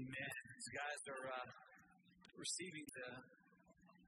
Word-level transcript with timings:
Amen. 0.00 0.32
These 0.56 0.72
guys 0.72 1.00
are 1.12 1.26
uh, 1.28 1.48
receiving 2.40 2.88
the 2.88 3.08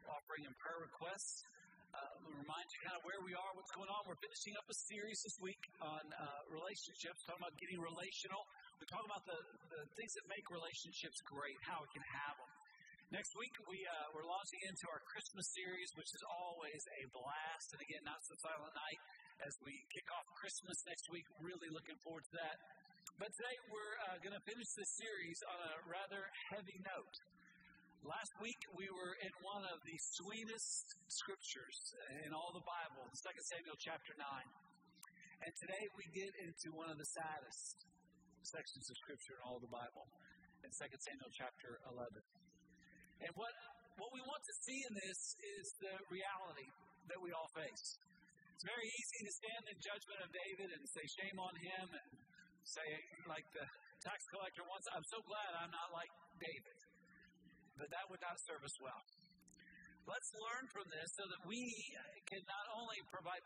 offering 0.09 0.49
and 0.49 0.57
prayer 0.57 0.81
requests. 0.89 1.45
Uh, 1.93 2.33
remind 2.33 2.65
you 2.65 2.79
kind 2.89 2.97
of 2.97 3.05
where 3.05 3.21
we 3.21 3.37
are, 3.37 3.51
what's 3.53 3.69
going 3.77 3.93
on. 3.93 4.01
We're 4.09 4.17
finishing 4.25 4.57
up 4.57 4.65
a 4.73 4.79
series 4.89 5.21
this 5.21 5.37
week 5.45 5.61
on 5.85 6.01
uh, 6.17 6.49
relationships, 6.49 7.21
talking 7.29 7.45
about 7.45 7.53
getting 7.61 7.77
relational. 7.77 8.41
We 8.81 8.89
talk 8.89 9.05
about 9.05 9.21
the, 9.29 9.37
the 9.69 9.85
things 10.01 10.17
that 10.17 10.25
make 10.33 10.49
relationships 10.49 11.21
great, 11.29 11.61
how 11.69 11.85
we 11.85 11.91
can 11.93 12.05
have 12.25 12.41
them. 12.41 12.53
Next 13.13 13.37
week, 13.37 13.53
we, 13.69 13.85
uh, 13.85 14.17
we're 14.17 14.25
launching 14.25 14.65
into 14.65 14.89
our 14.89 15.03
Christmas 15.13 15.45
series, 15.53 15.93
which 16.01 16.09
is 16.17 16.25
always 16.25 16.81
a 16.89 17.03
blast. 17.13 17.69
And 17.77 17.85
again, 17.85 18.01
not 18.09 18.25
so 18.25 18.33
silent 18.41 18.73
night 18.73 19.01
as 19.45 19.53
we 19.61 19.77
kick 19.93 20.09
off 20.09 20.25
Christmas 20.41 20.81
next 20.89 21.13
week. 21.13 21.29
Really 21.37 21.69
looking 21.69 22.01
forward 22.01 22.25
to 22.33 22.35
that. 22.41 22.57
But 23.21 23.29
today, 23.37 23.57
we're 23.69 23.97
uh, 24.09 24.17
going 24.25 24.33
to 24.33 24.45
finish 24.49 24.71
this 24.73 24.89
series 24.97 25.37
on 25.45 25.59
a 25.61 25.75
rather 25.85 26.23
heavy 26.49 26.81
note. 26.81 27.17
Last 28.09 28.33
week, 28.41 28.57
we 28.73 28.89
were 28.89 29.15
in 29.21 29.33
one 29.45 29.69
of 29.69 29.79
the 29.85 29.97
sweetest 30.17 30.87
scriptures 31.13 31.77
in 32.25 32.33
all 32.33 32.51
the 32.57 32.65
Bible, 32.65 33.05
2 33.13 33.21
Samuel 33.53 33.77
chapter 33.79 34.17
9. 34.17 34.25
And 35.45 35.53
today, 35.61 35.85
we 35.93 36.09
get 36.17 36.33
into 36.41 36.73
one 36.73 36.89
of 36.89 36.97
the 36.97 37.07
saddest 37.13 37.85
sections 38.49 38.89
of 38.89 38.97
scripture 39.05 39.37
in 39.39 39.43
all 39.45 39.61
the 39.61 39.71
Bible, 39.71 40.09
in 40.65 40.73
2 40.73 40.81
Samuel 40.81 41.33
chapter 41.37 41.85
11. 41.93 42.17
And 43.29 43.33
what, 43.37 43.53
what 44.01 44.11
we 44.17 44.25
want 44.25 44.41
to 44.41 44.55
see 44.67 44.81
in 44.89 44.93
this 44.99 45.21
is 45.61 45.67
the 45.85 45.95
reality 46.09 46.69
that 47.13 47.21
we 47.21 47.29
all 47.37 47.51
face. 47.53 47.87
It's 48.57 48.67
very 48.67 48.89
easy 48.89 49.21
to 49.27 49.33
stand 49.37 49.63
in 49.69 49.77
judgment 49.79 50.21
of 50.25 50.31
David 50.33 50.69
and 50.75 50.83
say, 50.91 51.05
shame 51.23 51.39
on 51.39 51.55
him, 51.61 51.87
and 51.93 52.22
say, 52.65 52.87
like 53.27 53.47
the 53.55 53.67
tax 54.03 54.19
collector 54.31 54.63
once, 54.67 54.87
I'm 54.91 55.07
so 55.07 55.19
glad 55.27 55.51
I'm 55.59 55.73
not 55.73 55.91
like 55.95 56.11
David. 56.39 56.79
But 57.79 57.89
that 57.91 58.05
would 58.11 58.23
not 58.23 58.37
serve 58.47 58.63
us 58.63 58.77
well. 58.83 59.03
Let's 60.07 60.31
learn 60.35 60.65
from 60.75 60.87
this 60.91 61.09
so 61.15 61.25
that 61.31 61.43
we 61.47 61.63
can 62.27 62.43
not 62.47 62.67
only 62.75 62.99
provide 63.07 63.43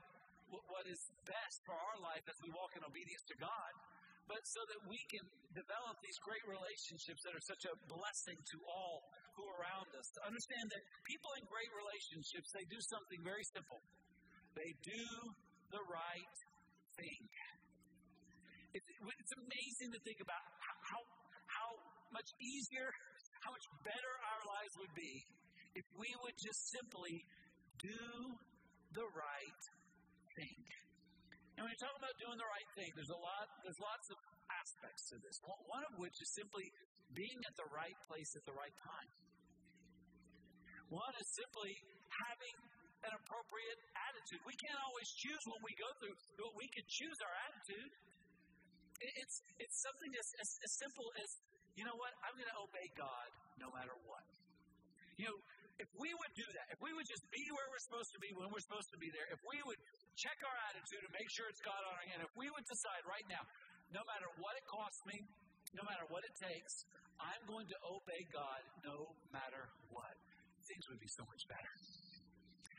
what 0.48 0.84
is 0.88 1.00
best 1.28 1.58
for 1.68 1.76
our 1.76 1.98
life 2.00 2.24
as 2.24 2.38
we 2.40 2.48
walk 2.54 2.72
in 2.78 2.82
obedience 2.86 3.24
to 3.28 3.36
God, 3.36 3.72
but 4.26 4.42
so 4.42 4.62
that 4.74 4.80
we 4.90 4.98
can 5.06 5.22
develop 5.54 5.94
these 6.02 6.18
great 6.24 6.42
relationships 6.48 7.22
that 7.22 7.34
are 7.34 7.46
such 7.46 7.62
a 7.70 7.74
blessing 7.86 8.38
to 8.40 8.58
all 8.66 9.06
who 9.38 9.42
are 9.46 9.56
around 9.62 9.86
us. 9.94 10.06
To 10.18 10.20
understand 10.26 10.66
that 10.72 10.82
people 11.06 11.30
in 11.38 11.44
great 11.46 11.70
relationships, 11.76 12.48
they 12.50 12.66
do 12.66 12.80
something 12.90 13.20
very 13.22 13.44
simple. 13.54 13.78
They 14.56 14.72
do 14.82 15.04
the 15.70 15.82
right 15.92 16.36
thing. 16.98 17.22
It's, 18.76 18.88
it's 18.92 19.34
amazing 19.40 19.90
to 19.96 20.00
think 20.04 20.20
about 20.20 20.42
how, 20.60 21.00
how 21.48 21.68
much 22.12 22.28
easier, 22.36 22.88
how 23.40 23.50
much 23.56 23.66
better 23.80 24.12
our 24.20 24.42
lives 24.44 24.74
would 24.84 24.92
be 24.92 25.12
if 25.80 25.86
we 25.96 26.08
would 26.24 26.36
just 26.36 26.60
simply 26.76 27.16
do 27.80 28.04
the 28.92 29.06
right 29.16 29.62
thing. 30.36 30.60
And 31.56 31.64
when 31.64 31.72
you 31.72 31.80
talk 31.80 31.96
about 31.96 32.12
doing 32.20 32.36
the 32.36 32.50
right 32.52 32.70
thing, 32.76 32.92
there's 32.92 33.12
a 33.16 33.22
lot, 33.22 33.48
there's 33.64 33.80
lots 33.80 34.06
of 34.12 34.18
aspects 34.52 35.02
to 35.08 35.16
this. 35.24 35.36
One 35.72 35.84
of 35.88 35.96
which 35.96 36.16
is 36.20 36.28
simply 36.36 36.68
being 37.16 37.40
at 37.48 37.54
the 37.56 37.68
right 37.72 37.96
place 38.04 38.28
at 38.36 38.44
the 38.44 38.52
right 38.52 38.76
time. 38.76 39.08
One 40.92 41.14
is 41.16 41.28
simply 41.32 41.72
having 42.12 42.56
an 43.08 43.12
appropriate 43.16 43.80
attitude. 43.96 44.40
We 44.44 44.56
can't 44.60 44.80
always 44.84 45.08
choose 45.16 45.42
when 45.48 45.62
we 45.64 45.72
go 45.80 45.88
through, 46.02 46.16
but 46.36 46.52
we 46.60 46.66
can 46.76 46.84
choose 46.86 47.18
our 47.24 47.34
attitude. 47.48 47.90
It's, 49.00 49.36
it's 49.60 49.76
something 49.84 50.12
as, 50.16 50.28
as, 50.40 50.50
as 50.64 50.72
simple 50.80 51.06
as, 51.20 51.28
you 51.76 51.84
know 51.84 51.96
what, 52.00 52.12
I'm 52.24 52.34
going 52.36 52.48
to 52.48 52.58
obey 52.64 52.88
God 52.96 53.28
no 53.60 53.68
matter 53.72 53.92
what. 54.08 54.24
You 55.20 55.32
know, 55.32 55.38
if 55.76 55.88
we 56.00 56.08
would 56.08 56.32
do 56.32 56.48
that, 56.56 56.72
if 56.72 56.80
we 56.80 56.92
would 56.96 57.04
just 57.04 57.24
be 57.28 57.44
where 57.52 57.68
we're 57.68 57.84
supposed 57.84 58.12
to 58.16 58.20
be 58.20 58.32
when 58.32 58.48
we're 58.48 58.64
supposed 58.64 58.88
to 58.96 59.00
be 59.00 59.12
there, 59.12 59.28
if 59.28 59.40
we 59.44 59.60
would 59.68 59.80
check 60.16 60.36
our 60.40 60.56
attitude 60.72 61.04
and 61.04 61.12
make 61.12 61.28
sure 61.28 61.48
it's 61.52 61.60
God 61.60 61.76
honoring, 61.84 62.16
and 62.16 62.20
if 62.24 62.32
we 62.32 62.48
would 62.48 62.64
decide 62.64 63.04
right 63.04 63.24
now, 63.28 63.44
no 63.92 64.00
matter 64.08 64.28
what 64.40 64.56
it 64.56 64.64
costs 64.64 65.04
me, 65.04 65.20
no 65.76 65.84
matter 65.84 66.08
what 66.08 66.24
it 66.24 66.32
takes, 66.40 66.88
I'm 67.20 67.44
going 67.48 67.68
to 67.68 67.78
obey 67.84 68.22
God 68.32 68.60
no 68.84 69.12
matter 69.32 69.68
what, 69.92 70.16
things 70.64 70.84
would 70.88 71.00
be 71.00 71.08
so 71.12 71.24
much 71.28 71.44
better. 71.48 71.72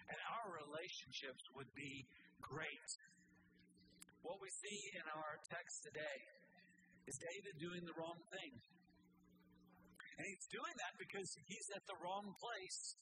And 0.10 0.20
our 0.34 0.48
relationships 0.66 1.44
would 1.58 1.70
be 1.74 2.06
great. 2.42 2.90
What 4.28 4.44
we 4.44 4.52
see 4.52 4.80
in 5.00 5.08
our 5.08 5.40
text 5.48 5.88
today 5.88 6.20
is 7.08 7.16
David 7.16 7.64
doing 7.64 7.80
the 7.88 7.96
wrong 7.96 8.20
thing. 8.28 8.52
And 10.20 10.24
he's 10.28 10.48
doing 10.52 10.76
that 10.84 11.00
because 11.00 11.32
he's 11.48 11.68
at 11.72 11.88
the 11.88 11.96
wrong 12.04 12.28
place 12.36 13.00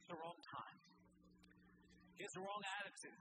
at 0.00 0.06
the 0.08 0.16
wrong 0.16 0.40
time. 0.48 0.78
He 2.16 2.24
has 2.24 2.32
the 2.32 2.40
wrong 2.40 2.64
attitude. 2.80 3.20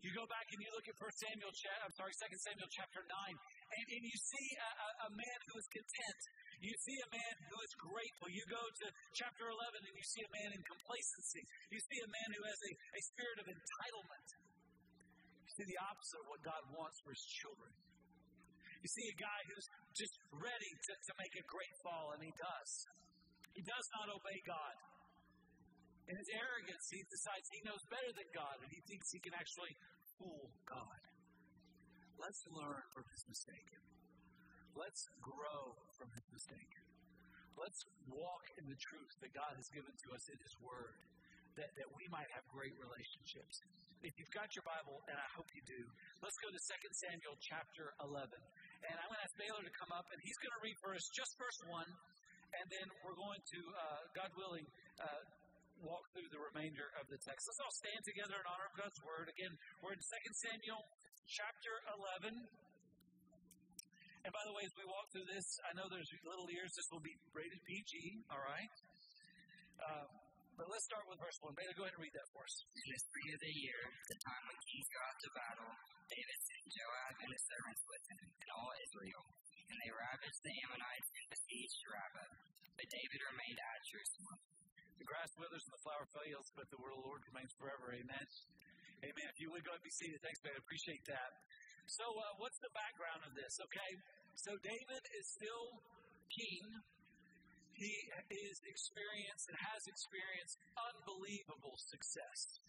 You 0.00 0.08
go 0.16 0.24
back 0.32 0.48
and 0.48 0.56
you 0.56 0.72
look 0.72 0.88
at 0.88 0.96
1 0.96 1.04
Samuel, 1.20 1.52
I'm 1.84 1.92
sorry, 2.00 2.16
2 2.16 2.48
Samuel 2.48 2.70
chapter 2.72 3.04
9, 3.04 3.12
and, 3.12 3.84
and 3.84 4.02
you 4.08 4.16
see 4.16 4.48
a, 4.56 4.70
a, 4.72 4.88
a 5.04 5.10
man 5.12 5.38
who 5.52 5.60
is 5.60 5.68
content. 5.68 6.20
You 6.64 6.72
see 6.80 6.96
a 6.96 7.10
man 7.12 7.34
who 7.44 7.56
is 7.60 7.72
grateful. 7.76 8.28
You 8.32 8.44
go 8.48 8.64
to 8.64 8.86
chapter 9.12 9.52
11 9.52 9.84
and 9.84 9.94
you 9.96 10.06
see 10.08 10.24
a 10.24 10.32
man 10.32 10.56
in 10.56 10.60
complacency. 10.64 11.44
You 11.68 11.80
see 11.84 12.00
a 12.00 12.08
man 12.08 12.28
who 12.32 12.42
has 12.48 12.60
a, 12.64 12.72
a 12.72 13.00
spirit 13.12 13.38
of 13.44 13.46
entitlement. 13.52 14.09
See 15.60 15.76
the 15.76 15.84
opposite 15.92 16.24
of 16.24 16.28
what 16.32 16.40
God 16.40 16.62
wants 16.72 16.96
for 17.04 17.12
his 17.12 17.20
children. 17.20 17.68
You 18.80 18.88
see 18.88 19.12
a 19.12 19.18
guy 19.20 19.40
who's 19.44 19.68
just 19.92 20.16
ready 20.32 20.72
to, 20.72 20.92
to 20.96 21.12
make 21.20 21.36
a 21.36 21.44
great 21.44 21.74
fall, 21.84 22.16
and 22.16 22.24
he 22.24 22.32
does. 22.32 22.70
He 23.52 23.60
does 23.60 23.86
not 23.92 24.08
obey 24.08 24.40
God. 24.48 24.76
In 26.08 26.16
his 26.16 26.32
arrogance, 26.32 26.84
he 26.88 27.04
decides 27.12 27.44
he 27.52 27.60
knows 27.68 27.84
better 27.92 28.08
than 28.08 28.24
God, 28.32 28.56
and 28.64 28.72
he 28.72 28.80
thinks 28.88 29.12
he 29.12 29.20
can 29.20 29.36
actually 29.36 29.76
fool 30.16 30.48
God. 30.64 31.00
Let's 32.16 32.40
learn 32.56 32.80
from 32.96 33.04
his 33.12 33.22
mistake. 33.28 33.70
Let's 34.72 35.12
grow 35.20 35.76
from 36.00 36.08
his 36.16 36.24
mistake. 36.40 36.72
Let's 37.52 37.84
walk 38.08 38.44
in 38.56 38.64
the 38.64 38.80
truth 38.80 39.12
that 39.20 39.36
God 39.36 39.52
has 39.60 39.68
given 39.76 39.92
to 39.92 40.08
us 40.16 40.24
in 40.32 40.40
his 40.40 40.56
word 40.64 40.96
that, 41.58 41.70
that 41.74 41.88
we 41.96 42.04
might 42.10 42.28
have 42.34 42.44
great 42.50 42.74
relationships. 42.78 43.54
If 44.00 44.16
you've 44.16 44.32
got 44.32 44.48
your 44.56 44.64
Bible, 44.64 44.96
and 45.12 45.16
I 45.16 45.28
hope 45.36 45.48
you 45.52 45.60
do, 45.68 45.82
let's 46.24 46.38
go 46.40 46.48
to 46.48 46.60
2 46.60 46.64
Samuel 47.04 47.36
chapter 47.44 47.92
11. 48.00 48.32
And 48.88 48.94
I'm 48.96 49.08
going 49.12 49.20
to 49.20 49.26
ask 49.28 49.36
Baylor 49.36 49.60
to 49.60 49.74
come 49.76 49.92
up, 49.92 50.08
and 50.08 50.18
he's 50.24 50.38
going 50.40 50.54
to 50.56 50.62
read 50.64 50.76
for 50.80 50.96
us 50.96 51.04
just 51.12 51.32
verse 51.36 51.60
1, 51.68 51.84
and 51.84 52.64
then 52.72 52.86
we're 53.04 53.18
going 53.18 53.42
to, 53.44 53.60
uh, 53.76 54.00
God 54.16 54.30
willing, 54.40 54.66
uh, 55.04 55.22
walk 55.84 56.04
through 56.12 56.28
the 56.32 56.40
remainder 56.52 56.88
of 57.00 57.08
the 57.08 57.16
text. 57.20 57.44
Let's 57.44 57.60
all 57.60 57.76
stand 57.84 58.00
together 58.04 58.36
in 58.40 58.46
honor 58.48 58.68
of 58.68 58.74
God's 58.76 59.00
word. 59.04 59.28
Again, 59.32 59.52
we're 59.80 59.96
in 59.96 60.00
2 60.00 60.08
Samuel 60.48 60.80
chapter 61.28 61.72
11. 62.24 62.36
And 64.20 64.30
by 64.36 64.44
the 64.44 64.52
way, 64.52 64.64
as 64.68 64.74
we 64.76 64.84
walk 64.84 65.08
through 65.16 65.28
this, 65.32 65.46
I 65.64 65.72
know 65.72 65.88
there's 65.88 66.12
little 66.28 66.44
ears. 66.52 66.68
This 66.76 66.88
will 66.92 67.00
be 67.00 67.16
rated 67.32 67.60
PG, 67.64 68.20
all 68.28 68.44
right? 68.44 68.72
Uh, 69.80 70.04
but 70.60 70.68
let's 70.68 70.84
start 70.84 71.08
with 71.08 71.16
verse 71.16 71.40
1. 71.40 71.56
Baylor, 71.56 71.72
go 71.72 71.88
ahead 71.88 71.96
and 71.96 72.04
read 72.04 72.12
that 72.12 72.28
for 72.36 72.44
us. 72.44 72.52
In 72.76 72.92
the 72.92 73.00
spring 73.00 73.32
of 73.32 73.40
the 73.40 73.54
year, 73.64 73.80
the 74.12 74.18
time 74.20 74.44
when 74.44 74.60
kings 74.68 74.88
go 74.92 75.00
out 75.08 75.16
to 75.16 75.28
battle, 75.32 75.72
David 76.12 76.38
sent 76.44 76.64
Joab 76.68 77.14
and 77.16 77.30
his 77.32 77.44
servants 77.48 77.82
with 77.88 78.04
him, 78.12 78.20
and 78.28 78.50
all 78.52 78.68
Israel. 78.84 79.24
And 79.72 79.76
they 79.80 79.88
ravaged 79.88 80.40
the 80.44 80.52
Ammonites 80.52 81.08
and 81.16 81.26
besieged 81.32 81.80
Rabbah. 81.88 82.32
But 82.76 82.86
David 82.92 83.20
remained 83.32 83.56
at 83.56 83.80
Jerusalem. 83.88 84.38
The 85.00 85.08
grass 85.08 85.32
withers 85.40 85.64
and 85.64 85.72
the 85.72 85.80
flower 85.80 86.04
fails, 86.12 86.48
but 86.52 86.68
the 86.68 86.76
word 86.76 86.92
of 86.92 87.00
the 87.00 87.08
Lord 87.08 87.24
remains 87.32 87.56
forever. 87.56 87.96
Amen. 87.96 88.26
Amen. 89.00 89.26
If 89.32 89.40
you 89.40 89.48
would 89.56 89.64
go 89.64 89.72
and 89.72 89.80
be 89.80 89.94
seated. 89.96 90.20
Thanks, 90.20 90.44
man. 90.44 90.52
I 90.52 90.60
appreciate 90.60 91.00
that. 91.08 91.30
So, 91.88 92.04
uh, 92.04 92.36
what's 92.36 92.60
the 92.60 92.68
background 92.76 93.24
of 93.24 93.32
this? 93.32 93.56
Okay. 93.64 93.92
So, 94.36 94.60
David 94.60 95.02
is 95.16 95.24
still 95.24 95.80
king 96.28 96.84
he 97.80 97.96
is 98.28 98.60
experienced 98.68 99.48
and 99.48 99.56
has 99.56 99.88
experienced 99.88 100.60
unbelievable 100.76 101.80
success. 101.80 102.60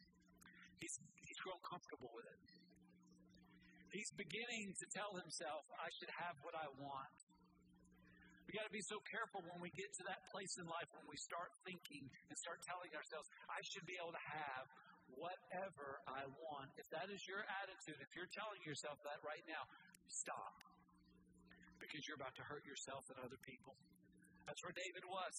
He's, 0.79 0.95
he's 1.19 1.39
grown 1.43 1.59
comfortable 1.67 2.09
with 2.15 2.25
it. 2.31 2.39
He's 3.91 4.07
beginning 4.15 4.71
to 4.79 4.85
tell 4.95 5.11
himself, 5.19 5.67
I 5.75 5.91
should 5.99 6.07
have 6.15 6.39
what 6.47 6.55
I 6.55 6.63
want. 6.79 7.17
We 8.47 8.55
got 8.55 8.63
to 8.63 8.71
be 8.71 8.83
so 8.87 9.03
careful 9.03 9.43
when 9.51 9.59
we 9.59 9.71
get 9.75 9.91
to 9.99 10.03
that 10.07 10.23
place 10.31 10.55
in 10.55 10.63
life 10.67 10.87
when 10.95 11.07
we 11.11 11.19
start 11.19 11.51
thinking 11.67 12.07
and 12.31 12.35
start 12.39 12.63
telling 12.63 12.91
ourselves, 12.95 13.27
I 13.51 13.59
should 13.67 13.83
be 13.83 13.99
able 13.99 14.15
to 14.15 14.25
have 14.31 14.65
whatever 15.19 15.99
I 16.07 16.23
want. 16.39 16.71
If 16.79 16.87
that 16.95 17.11
is 17.11 17.19
your 17.27 17.43
attitude, 17.63 17.99
if 17.99 18.11
you're 18.15 18.31
telling 18.31 18.63
yourself 18.63 18.95
that 19.03 19.19
right 19.27 19.43
now, 19.43 19.67
stop. 20.07 20.55
Because 21.83 22.07
you're 22.07 22.19
about 22.19 22.35
to 22.39 22.45
hurt 22.47 22.63
yourself 22.63 23.03
and 23.11 23.19
other 23.19 23.39
people. 23.43 23.75
That's 24.45 24.61
where 24.63 24.75
David 24.75 25.03
was. 25.07 25.35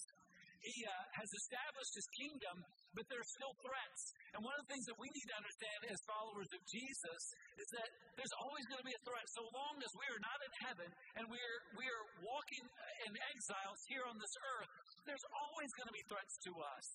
He 0.63 0.87
uh, 0.87 0.95
has 1.19 1.27
established 1.27 1.95
his 1.99 2.07
kingdom, 2.23 2.63
but 2.95 3.03
there 3.11 3.19
are 3.19 3.33
still 3.35 3.51
threats. 3.67 4.03
And 4.31 4.47
one 4.47 4.55
of 4.55 4.63
the 4.63 4.71
things 4.71 4.87
that 4.87 4.95
we 4.95 5.11
need 5.11 5.27
to 5.27 5.37
understand 5.43 5.79
as 5.91 5.99
followers 6.07 6.51
of 6.55 6.63
Jesus 6.71 7.23
is 7.59 7.69
that 7.83 7.91
there's 8.15 8.35
always 8.39 8.63
going 8.71 8.79
to 8.79 8.87
be 8.87 8.95
a 8.95 9.03
threat. 9.03 9.27
So 9.35 9.43
long 9.51 9.75
as 9.83 9.91
we 9.99 10.07
are 10.07 10.23
not 10.23 10.39
in 10.39 10.53
heaven 10.63 10.89
and 11.19 11.25
we're, 11.27 11.59
we're 11.75 12.05
walking 12.23 12.63
in 12.63 13.11
exiles 13.35 13.81
here 13.91 14.07
on 14.07 14.15
this 14.23 14.35
earth, 14.39 14.71
there's 15.03 15.27
always 15.35 15.71
going 15.75 15.91
to 15.91 15.97
be 15.99 16.05
threats 16.07 16.35
to 16.47 16.53
us. 16.55 16.87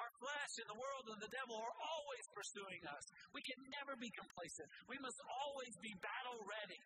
Our 0.00 0.12
flesh 0.16 0.54
and 0.64 0.68
the 0.72 0.80
world 0.80 1.04
and 1.12 1.20
the 1.20 1.32
devil 1.36 1.60
are 1.60 1.76
always 1.84 2.24
pursuing 2.32 2.80
us. 2.88 3.04
We 3.36 3.44
can 3.44 3.60
never 3.76 3.92
be 4.00 4.08
complacent. 4.16 4.72
We 4.88 4.96
must 5.04 5.20
always 5.28 5.76
be 5.84 5.92
battle 6.00 6.40
ready. 6.48 6.80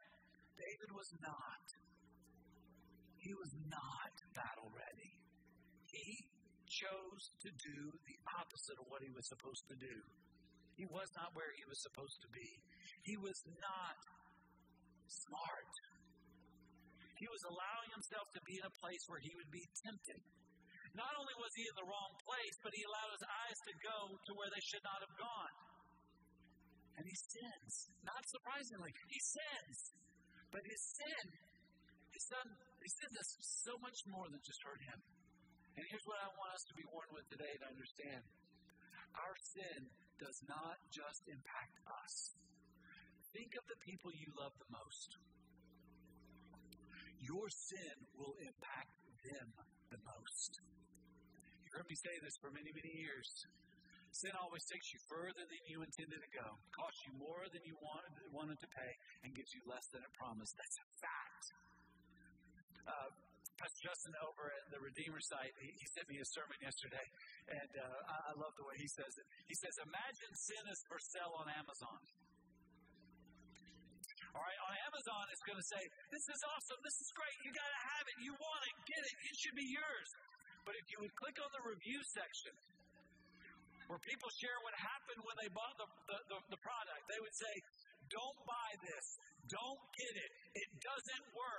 David 0.58 0.90
was 0.90 1.06
not. 1.22 1.85
He 3.26 3.34
was 3.34 3.50
not 3.66 4.14
battle 4.38 4.70
ready. 4.70 5.10
He 5.90 6.14
chose 6.70 7.24
to 7.42 7.50
do 7.50 7.78
the 8.06 8.18
opposite 8.38 8.78
of 8.78 8.86
what 8.86 9.02
he 9.02 9.10
was 9.10 9.26
supposed 9.26 9.66
to 9.66 9.76
do. 9.82 9.96
He 10.78 10.86
was 10.86 11.10
not 11.18 11.34
where 11.34 11.50
he 11.58 11.66
was 11.66 11.82
supposed 11.82 12.22
to 12.22 12.30
be. 12.30 12.46
He 13.02 13.18
was 13.18 13.34
not 13.58 13.98
smart. 15.10 15.74
He 17.18 17.26
was 17.26 17.42
allowing 17.50 17.90
himself 17.98 18.30
to 18.30 18.42
be 18.46 18.62
in 18.62 18.64
a 18.70 18.78
place 18.78 19.02
where 19.10 19.18
he 19.18 19.34
would 19.34 19.50
be 19.50 19.64
tempted. 19.82 20.22
Not 20.94 21.10
only 21.18 21.34
was 21.42 21.50
he 21.58 21.66
in 21.66 21.76
the 21.82 21.88
wrong 21.90 22.12
place, 22.22 22.56
but 22.62 22.70
he 22.78 22.82
allowed 22.86 23.10
his 23.10 23.26
eyes 23.26 23.58
to 23.66 23.74
go 23.82 23.98
to 24.22 24.32
where 24.38 24.50
they 24.54 24.64
should 24.70 24.86
not 24.86 25.02
have 25.02 25.14
gone. 25.18 25.54
And 26.94 27.04
he 27.04 27.16
sins. 27.26 27.72
Not 28.06 28.22
surprisingly, 28.30 28.92
he 29.10 29.18
sins. 29.18 29.76
But 30.54 30.62
his 30.62 30.82
sin, 30.94 31.24
his 32.14 32.24
son, 32.30 32.46
his 32.86 32.94
sin 33.02 33.10
does 33.18 33.30
so 33.66 33.74
much 33.82 33.98
more 34.06 34.30
than 34.30 34.38
just 34.46 34.62
hurt 34.62 34.78
him. 34.78 35.02
And 35.74 35.82
here's 35.90 36.06
what 36.06 36.22
I 36.22 36.30
want 36.38 36.54
us 36.54 36.62
to 36.70 36.74
be 36.78 36.86
warned 36.86 37.10
with 37.10 37.26
today 37.26 37.50
to 37.58 37.66
understand. 37.66 38.22
Our 39.18 39.34
sin 39.42 39.90
does 40.22 40.38
not 40.46 40.78
just 40.94 41.26
impact 41.26 41.82
us. 41.82 42.14
Think 43.34 43.58
of 43.58 43.66
the 43.66 43.74
people 43.82 44.14
you 44.14 44.30
love 44.38 44.54
the 44.62 44.70
most. 44.70 45.18
Your 47.18 47.50
sin 47.50 47.96
will 48.14 48.38
impact 48.38 48.94
them 49.34 49.50
the 49.90 49.98
most. 50.06 50.62
You 51.66 51.74
heard 51.74 51.90
me 51.90 51.98
say 51.98 52.14
this 52.22 52.38
for 52.38 52.54
many, 52.54 52.70
many 52.70 53.02
years. 53.02 53.26
Sin 54.14 54.30
always 54.38 54.62
takes 54.70 54.94
you 54.94 55.02
further 55.10 55.42
than 55.42 55.60
you 55.66 55.82
intended 55.82 56.22
to 56.22 56.30
go, 56.30 56.54
costs 56.70 57.02
you 57.02 57.18
more 57.18 57.50
than 57.50 57.66
you 57.66 57.74
wanted, 57.82 58.14
wanted 58.30 58.62
to 58.62 58.68
pay, 58.70 58.92
and 59.26 59.34
gives 59.34 59.50
you 59.58 59.60
less 59.66 59.90
than 59.90 60.06
it 60.06 60.12
promised. 60.14 60.54
That's 60.54 60.78
a 60.78 60.86
fact. 61.02 61.65
Uh, 62.86 63.10
Pastor 63.56 63.88
Justin 63.88 64.12
over 64.20 64.52
at 64.52 64.64
the 64.68 64.80
Redeemer 64.84 65.20
site, 65.32 65.54
he, 65.56 65.72
he 65.72 65.86
sent 65.96 66.06
me 66.12 66.20
a 66.20 66.28
sermon 66.28 66.58
yesterday, 66.60 67.06
and 67.48 67.72
uh, 67.72 68.12
I, 68.12 68.16
I 68.30 68.32
love 68.36 68.52
the 68.60 68.66
way 68.68 68.76
he 68.76 68.88
says 68.92 69.08
it. 69.16 69.26
He 69.48 69.56
says, 69.56 69.72
Imagine 69.80 70.30
sin 70.36 70.64
is 70.68 70.80
for 70.86 71.00
sale 71.00 71.32
on 71.40 71.48
Amazon. 71.56 72.00
All 74.36 74.44
right, 74.44 74.60
on 74.68 74.72
Amazon, 74.92 75.22
it's 75.32 75.40
going 75.48 75.56
to 75.56 75.68
say, 75.72 75.82
This 76.12 76.26
is 76.28 76.40
awesome. 76.52 76.78
This 76.84 76.98
is 77.00 77.08
great. 77.16 77.36
You 77.40 77.50
got 77.56 77.70
to 77.72 77.80
have 77.96 78.04
it. 78.04 78.16
You 78.20 78.32
want 78.36 78.62
it. 78.68 78.74
Get 78.84 79.02
it. 79.08 79.14
It 79.24 79.34
should 79.40 79.56
be 79.56 79.68
yours. 79.72 80.08
But 80.68 80.76
if 80.76 80.84
you 80.92 81.00
would 81.00 81.14
click 81.16 81.40
on 81.40 81.48
the 81.56 81.62
review 81.64 82.00
section, 82.12 82.52
where 83.88 84.02
people 84.04 84.28
share 84.36 84.58
what 84.66 84.76
happened 84.76 85.24
when 85.24 85.36
they 85.40 85.48
bought 85.56 85.72
the, 85.80 85.88
the, 86.12 86.18
the, 86.28 86.38
the 86.52 86.60
product, 86.60 87.02
they 87.08 87.20
would 87.24 87.32
say, 87.32 87.54
Don't 88.12 88.38
buy 88.44 88.70
this. 88.84 89.06
Don't 89.48 89.80
get 89.96 90.14
it. 90.20 90.30
It 90.60 90.68
doesn't 90.84 91.24
work. 91.32 91.55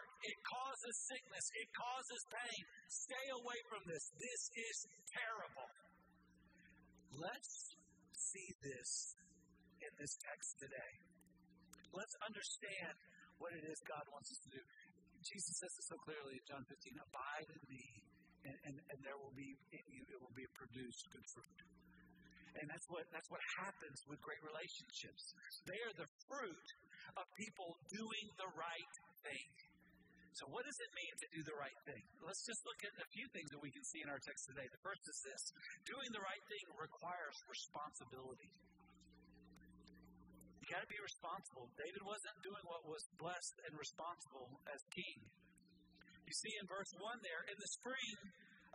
Causes 0.88 1.04
sickness. 1.12 1.46
It 1.52 1.68
causes 1.76 2.22
pain. 2.32 2.64
Stay 2.88 3.26
away 3.36 3.60
from 3.68 3.84
this. 3.92 4.08
This 4.24 4.44
is 4.56 4.78
terrible. 5.12 5.68
Let's 7.12 7.76
see 8.16 8.48
this 8.64 9.12
in 9.84 9.92
this 10.00 10.16
text 10.16 10.56
today. 10.64 10.94
Let's 11.92 12.16
understand 12.24 12.96
what 13.36 13.52
it 13.60 13.68
is 13.68 13.76
God 13.84 14.00
wants 14.16 14.32
us 14.32 14.40
to 14.48 14.50
do. 14.56 14.64
Jesus 15.28 15.60
says 15.60 15.76
it 15.76 15.86
so 15.92 16.00
clearly 16.08 16.40
in 16.40 16.46
John 16.48 16.64
15 16.64 16.72
Abide 17.04 17.50
in 17.52 17.64
me, 17.68 17.86
and, 18.48 18.56
and, 18.72 18.76
and 18.80 18.98
there 19.04 19.20
will 19.20 19.36
be 19.36 19.60
in 19.76 19.86
you, 19.92 20.08
it 20.08 20.20
will 20.24 20.38
be 20.40 20.48
produced 20.56 21.04
good 21.12 21.28
fruit. 21.36 21.60
And 22.64 22.66
that's 22.72 22.88
what 22.88 23.04
that's 23.12 23.28
what 23.28 23.44
happens 23.60 24.00
with 24.08 24.24
great 24.24 24.40
relationships. 24.40 25.36
They 25.68 25.84
are 25.84 25.96
the 26.00 26.08
fruit 26.32 26.68
of 27.20 27.28
people 27.36 27.76
doing 27.92 28.32
the 28.40 28.48
right 28.56 28.94
thing. 29.28 29.52
So, 30.38 30.46
what 30.54 30.70
does 30.70 30.78
it 30.78 30.92
mean 30.94 31.14
to 31.18 31.28
do 31.34 31.42
the 31.42 31.58
right 31.58 31.80
thing? 31.90 32.04
Let's 32.22 32.46
just 32.46 32.62
look 32.62 32.78
at 32.86 32.94
a 32.94 33.08
few 33.10 33.26
things 33.34 33.50
that 33.50 33.58
we 33.58 33.74
can 33.74 33.82
see 33.82 34.06
in 34.06 34.10
our 34.14 34.22
text 34.22 34.46
today. 34.46 34.70
The 34.70 34.78
first 34.86 35.02
is 35.10 35.18
this 35.26 35.42
doing 35.90 36.14
the 36.14 36.22
right 36.22 36.44
thing 36.46 36.66
requires 36.78 37.34
responsibility. 37.50 38.54
You 40.62 40.66
got 40.70 40.86
to 40.86 40.92
be 40.94 41.02
responsible. 41.02 41.66
David 41.74 42.06
wasn't 42.06 42.38
doing 42.46 42.62
what 42.70 42.86
was 42.86 43.02
blessed 43.18 43.58
and 43.66 43.74
responsible 43.82 44.62
as 44.70 44.78
king. 44.94 45.26
You 46.30 46.34
see 46.38 46.54
in 46.62 46.70
verse 46.70 46.92
1 47.02 47.02
there, 47.26 47.42
in 47.50 47.58
the 47.58 47.72
spring 47.82 48.16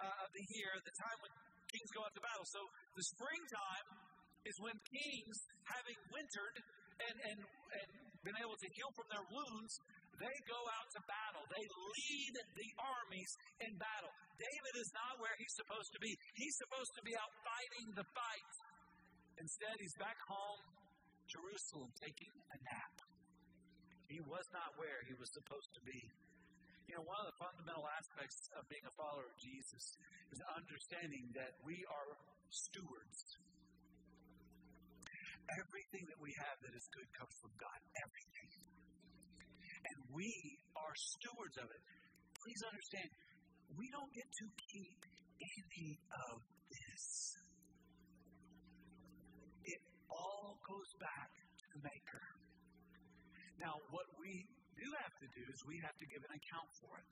uh, 0.03 0.25
of 0.26 0.35
the 0.35 0.43
year, 0.58 0.75
the 0.82 0.97
time 0.99 1.19
when 1.23 1.31
kings 1.70 1.91
go 1.94 2.03
out 2.03 2.11
to 2.11 2.23
battle. 2.26 2.49
So, 2.50 2.67
the 2.99 3.06
springtime 3.06 3.87
is 4.50 4.58
when 4.58 4.75
kings, 4.91 5.37
having 5.70 5.99
wintered 6.11 6.56
and, 7.06 7.17
and, 7.23 7.38
and 7.38 7.88
been 8.26 8.38
able 8.43 8.58
to 8.58 8.69
heal 8.75 8.91
from 8.99 9.06
their 9.15 9.26
wounds, 9.31 9.79
they 10.20 10.37
go 10.44 10.61
out 10.76 10.88
to 10.93 11.00
battle. 11.09 11.44
They 11.49 11.64
lead 11.64 12.35
the 12.37 12.70
armies 12.79 13.32
in 13.64 13.73
battle. 13.81 14.12
David 14.37 14.75
is 14.81 14.91
not 14.93 15.17
where 15.19 15.35
he's 15.41 15.55
supposed 15.56 15.91
to 15.97 16.00
be. 16.00 16.12
He's 16.37 16.56
supposed 16.61 16.93
to 16.99 17.03
be 17.03 17.14
out 17.17 17.32
fighting 17.43 17.88
the 17.97 18.06
fight. 18.12 18.53
Instead, 19.41 19.75
he's 19.81 19.97
back 19.97 20.19
home, 20.29 20.62
Jerusalem, 21.26 21.91
taking 21.99 22.32
a 22.53 22.59
nap. 22.61 22.97
He 24.12 24.20
was 24.29 24.44
not 24.53 24.76
where 24.76 25.00
he 25.09 25.17
was 25.17 25.32
supposed 25.32 25.73
to 25.73 25.82
be. 25.88 26.00
You 26.85 27.00
know, 27.00 27.08
one 27.08 27.17
of 27.25 27.32
the 27.32 27.38
fundamental 27.41 27.88
aspects 27.97 28.53
of 28.53 28.69
being 28.69 28.85
a 28.85 28.93
follower 29.00 29.25
of 29.25 29.37
Jesus 29.41 29.97
is 30.29 30.41
understanding 30.53 31.25
that 31.32 31.56
we 31.65 31.81
are 31.88 32.12
stewards. 32.53 33.41
Everything 35.56 36.05
that 36.12 36.20
we 36.20 36.29
have 36.37 36.56
that 36.61 36.76
is 36.76 36.85
good 36.93 37.08
comes 37.17 37.32
from 37.41 37.56
God. 37.56 37.79
Everything. 38.05 38.52
And 39.93 40.03
we 40.09 40.33
are 40.73 40.94
stewards 40.97 41.56
of 41.61 41.69
it. 41.69 41.83
Please 42.41 42.62
understand, 42.65 43.09
we 43.77 43.87
don't 43.93 44.12
get 44.17 44.25
to 44.25 44.47
keep 44.73 45.00
any 45.37 45.91
of 46.33 46.41
this. 46.73 47.05
It 49.69 49.83
all 50.09 50.56
goes 50.65 50.91
back 50.97 51.29
to 51.29 51.65
the 51.77 51.81
Maker. 51.85 52.25
Now, 53.61 53.77
what 53.93 54.09
we 54.17 54.33
do 54.81 54.89
have 55.05 55.15
to 55.23 55.29
do 55.37 55.43
is 55.44 55.56
we 55.69 55.77
have 55.85 55.97
to 56.00 56.06
give 56.09 56.23
an 56.25 56.35
account 56.35 56.71
for 56.81 56.94
it. 56.99 57.11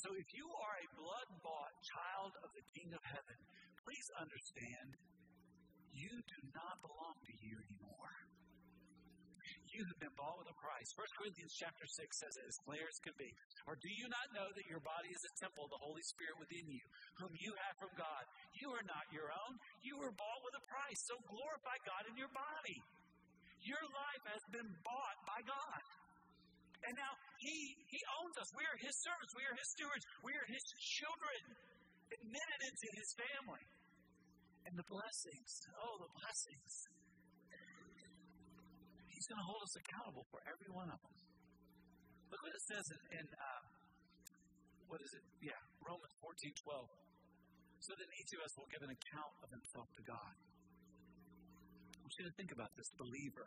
So 0.00 0.10
if 0.16 0.28
you 0.34 0.48
are 0.48 0.76
a 0.82 0.88
blood 0.98 1.28
bought 1.44 1.74
child 1.94 2.32
of 2.42 2.50
the 2.56 2.64
King 2.74 2.90
of 2.90 3.02
Heaven, 3.06 3.38
please 3.84 4.08
understand 4.18 4.88
you 5.92 6.10
do 6.10 6.40
not 6.56 6.80
belong 6.82 7.16
to 7.22 7.34
you 7.38 7.54
anymore. 7.68 8.21
You 9.82 9.90
have 9.90 9.98
been 9.98 10.14
bought 10.14 10.38
with 10.38 10.46
a 10.46 10.54
price. 10.62 10.86
1 10.94 11.18
Corinthians 11.18 11.58
chapter 11.58 11.82
6 11.82 11.98
says 12.22 12.38
it 12.38 12.46
as 12.46 12.54
clear 12.62 12.86
as 12.86 13.02
can 13.02 13.18
be. 13.18 13.26
Or 13.66 13.74
do 13.74 13.90
you 13.90 14.06
not 14.06 14.30
know 14.30 14.46
that 14.46 14.66
your 14.70 14.78
body 14.78 15.10
is 15.10 15.18
a 15.26 15.32
temple 15.42 15.66
of 15.66 15.74
the 15.74 15.82
Holy 15.82 16.06
Spirit 16.06 16.38
within 16.38 16.70
you, 16.70 16.86
whom 17.18 17.34
you 17.34 17.50
have 17.50 17.74
from 17.82 17.90
God? 17.98 18.22
You 18.62 18.70
are 18.78 18.86
not 18.86 19.02
your 19.10 19.26
own. 19.34 19.58
You 19.82 19.98
were 19.98 20.14
bought 20.14 20.40
with 20.46 20.54
a 20.54 20.64
price. 20.70 21.02
So 21.10 21.18
glorify 21.26 21.74
God 21.82 22.06
in 22.06 22.14
your 22.14 22.30
body. 22.30 22.78
Your 23.66 23.82
life 23.90 24.24
has 24.30 24.44
been 24.54 24.70
bought 24.86 25.18
by 25.26 25.42
God. 25.50 25.82
And 26.86 26.94
now 26.94 27.18
He 27.42 27.74
He 27.90 27.98
owns 28.22 28.38
us. 28.38 28.46
We 28.54 28.62
are 28.62 28.78
His 28.78 28.94
servants. 29.02 29.34
We 29.34 29.42
are 29.50 29.56
His 29.58 29.66
stewards. 29.74 30.04
We 30.22 30.30
are 30.30 30.46
His 30.46 30.62
children, 30.78 31.40
admitted 32.22 32.60
into 32.70 32.86
His 33.02 33.10
family. 33.18 33.66
And 34.62 34.78
the 34.78 34.86
blessings, 34.86 35.50
oh, 35.74 36.06
the 36.06 36.12
blessings. 36.22 37.01
He's 39.22 39.30
going 39.30 39.38
to 39.38 39.46
hold 39.46 39.62
us 39.62 39.78
accountable 39.78 40.26
for 40.34 40.42
every 40.50 40.66
one 40.74 40.90
of 40.90 40.98
them. 40.98 41.14
Look 42.34 42.42
what 42.42 42.58
it 42.58 42.64
says 42.66 42.82
in, 42.90 43.22
in 43.22 43.26
uh, 43.30 43.62
what 44.90 44.98
is 44.98 45.14
it? 45.14 45.22
Yeah, 45.38 45.62
Romans 45.78 46.10
14 46.18 46.50
12. 46.50 47.86
So 47.86 47.94
that 47.94 48.10
each 48.18 48.34
of 48.34 48.42
us 48.42 48.50
will 48.58 48.66
give 48.66 48.82
an 48.82 48.90
account 48.90 49.34
of 49.46 49.54
himself 49.54 49.86
to 49.94 50.02
God. 50.02 50.34
I 50.34 52.02
want 52.02 52.10
you 52.18 52.26
to 52.26 52.34
think 52.34 52.50
about 52.50 52.74
this, 52.74 52.90
believer. 52.98 53.46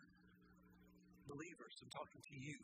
Believers, 1.28 1.76
I'm 1.84 1.92
talking 1.92 2.24
to 2.24 2.36
you. 2.40 2.56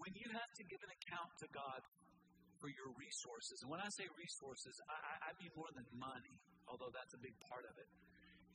When 0.00 0.16
you 0.16 0.32
have 0.32 0.48
to 0.56 0.64
give 0.64 0.80
an 0.80 0.96
account 0.96 1.28
to 1.44 1.46
God 1.52 1.84
for 2.56 2.72
your 2.72 2.88
resources. 2.96 3.60
And 3.60 3.68
when 3.68 3.84
I 3.84 3.92
say 3.92 4.08
resources, 4.16 4.72
I, 4.88 5.28
I 5.28 5.30
mean 5.36 5.52
more 5.52 5.68
than 5.76 5.84
money, 5.92 6.40
although 6.72 6.88
that's 6.88 7.12
a 7.12 7.20
big 7.20 7.36
part 7.52 7.68
of 7.68 7.76
it. 7.76 7.88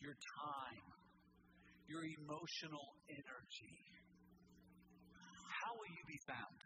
Your 0.02 0.18
time, 0.42 0.90
your 1.92 2.08
emotional 2.24 2.88
energy. 3.12 3.76
How 5.44 5.76
will 5.76 5.92
you 5.92 6.06
be 6.08 6.20
found? 6.24 6.60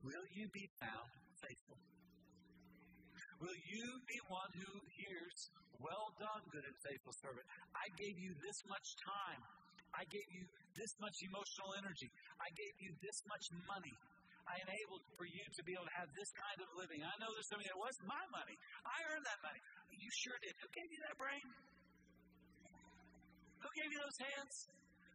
Will 0.00 0.26
you 0.32 0.48
be 0.56 0.64
found 0.80 1.10
faithful? 1.44 1.76
Will 3.44 3.60
you 3.68 3.84
be 4.08 4.18
one 4.32 4.48
who 4.56 4.72
hears, 4.96 5.52
Well 5.76 6.08
done, 6.16 6.40
good 6.48 6.64
and 6.64 6.76
faithful 6.80 7.12
servant? 7.20 7.44
I 7.76 7.84
gave 8.00 8.16
you 8.16 8.32
this 8.40 8.58
much 8.64 8.88
time. 9.04 9.44
I 9.92 10.08
gave 10.08 10.24
you 10.32 10.48
this 10.72 10.92
much 11.04 11.16
emotional 11.20 11.76
energy. 11.76 12.08
I 12.40 12.48
gave 12.56 12.74
you 12.80 12.96
this 13.04 13.20
much 13.28 13.44
money. 13.68 13.92
I 14.48 14.56
enabled 14.64 15.04
for 15.20 15.28
you 15.28 15.44
to 15.44 15.60
be 15.68 15.76
able 15.76 15.84
to 15.84 15.96
have 16.00 16.08
this 16.16 16.32
kind 16.32 16.58
of 16.64 16.68
living. 16.80 17.04
I 17.04 17.12
know 17.20 17.28
there's 17.36 17.50
something 17.52 17.68
that 17.68 17.76
was 17.76 17.96
my 18.08 18.24
money. 18.32 18.56
I 18.86 18.98
earned 19.12 19.26
that 19.28 19.40
money. 19.44 19.60
You 19.92 20.08
sure 20.24 20.38
did. 20.40 20.56
Who 20.64 20.68
gave 20.72 20.88
you 20.88 21.00
that 21.04 21.16
brain? 21.20 21.44
Who 23.60 23.68
gave 23.76 23.90
you 23.90 24.00
those 24.00 24.20
hands? 24.20 24.54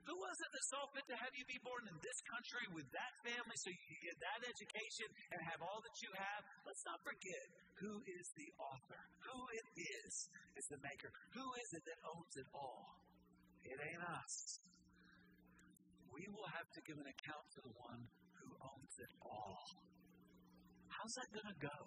Who 0.09 0.17
was 0.17 0.33
it 0.33 0.49
that 0.49 0.65
saw 0.73 0.81
fit 0.97 1.05
to 1.13 1.17
have 1.21 1.33
you 1.37 1.45
be 1.45 1.61
born 1.61 1.85
in 1.85 1.93
this 2.01 2.19
country 2.25 2.65
with 2.73 2.89
that 2.89 3.13
family 3.21 3.53
so 3.61 3.69
you 3.69 3.85
could 3.85 4.01
get 4.01 4.17
that 4.17 4.41
education 4.49 5.07
and 5.29 5.39
have 5.45 5.61
all 5.61 5.77
that 5.77 5.97
you 6.01 6.09
have? 6.17 6.41
Let's 6.65 6.81
not 6.89 6.97
forget 7.05 7.45
who 7.77 8.01
is 8.09 8.25
the 8.33 8.49
author, 8.57 9.01
who 9.29 9.37
it 9.53 9.67
is 9.77 10.13
is 10.57 10.65
the 10.73 10.81
maker, 10.81 11.13
who 11.37 11.45
is 11.61 11.69
it 11.77 11.83
that 11.85 11.99
owns 12.01 12.33
it 12.33 12.49
all. 12.49 12.97
It 13.61 13.77
ain't 13.77 14.03
us. 14.09 14.35
We 16.09 16.25
will 16.33 16.49
have 16.49 16.65
to 16.65 16.81
give 16.81 16.97
an 16.97 17.07
account 17.07 17.45
to 17.55 17.59
the 17.61 17.73
one 17.77 18.01
who 18.41 18.49
owns 18.57 18.95
it 18.97 19.13
all. 19.21 19.61
How's 20.89 21.13
that 21.13 21.29
going 21.29 21.49
to 21.53 21.59
go? 21.61 21.77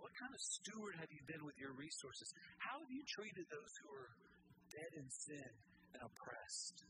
What 0.00 0.16
kind 0.16 0.32
of 0.32 0.40
steward 0.40 0.96
have 0.96 1.12
you 1.12 1.22
been 1.28 1.44
with 1.44 1.56
your 1.60 1.76
resources? 1.76 2.28
How 2.56 2.80
have 2.80 2.88
you 2.88 3.04
treated 3.04 3.44
those 3.52 3.72
who 3.84 3.88
are 3.92 4.10
dead 4.70 4.92
in 4.96 5.06
sin 5.10 5.50
and 5.94 6.00
oppressed? 6.02 6.86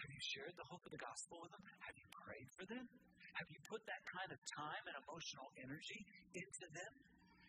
Have 0.00 0.10
you 0.12 0.22
shared 0.36 0.52
the 0.56 0.68
hope 0.68 0.84
of 0.84 0.92
the 0.92 1.00
gospel 1.00 1.40
with 1.40 1.52
them? 1.52 1.64
Have 1.84 1.96
you 1.96 2.08
prayed 2.12 2.48
for 2.56 2.64
them? 2.68 2.84
Have 3.40 3.48
you 3.50 3.60
put 3.66 3.82
that 3.88 4.02
kind 4.06 4.30
of 4.30 4.38
time 4.52 4.84
and 4.88 4.96
emotional 5.04 5.48
energy 5.58 6.00
into 6.36 6.66
them? 6.70 6.92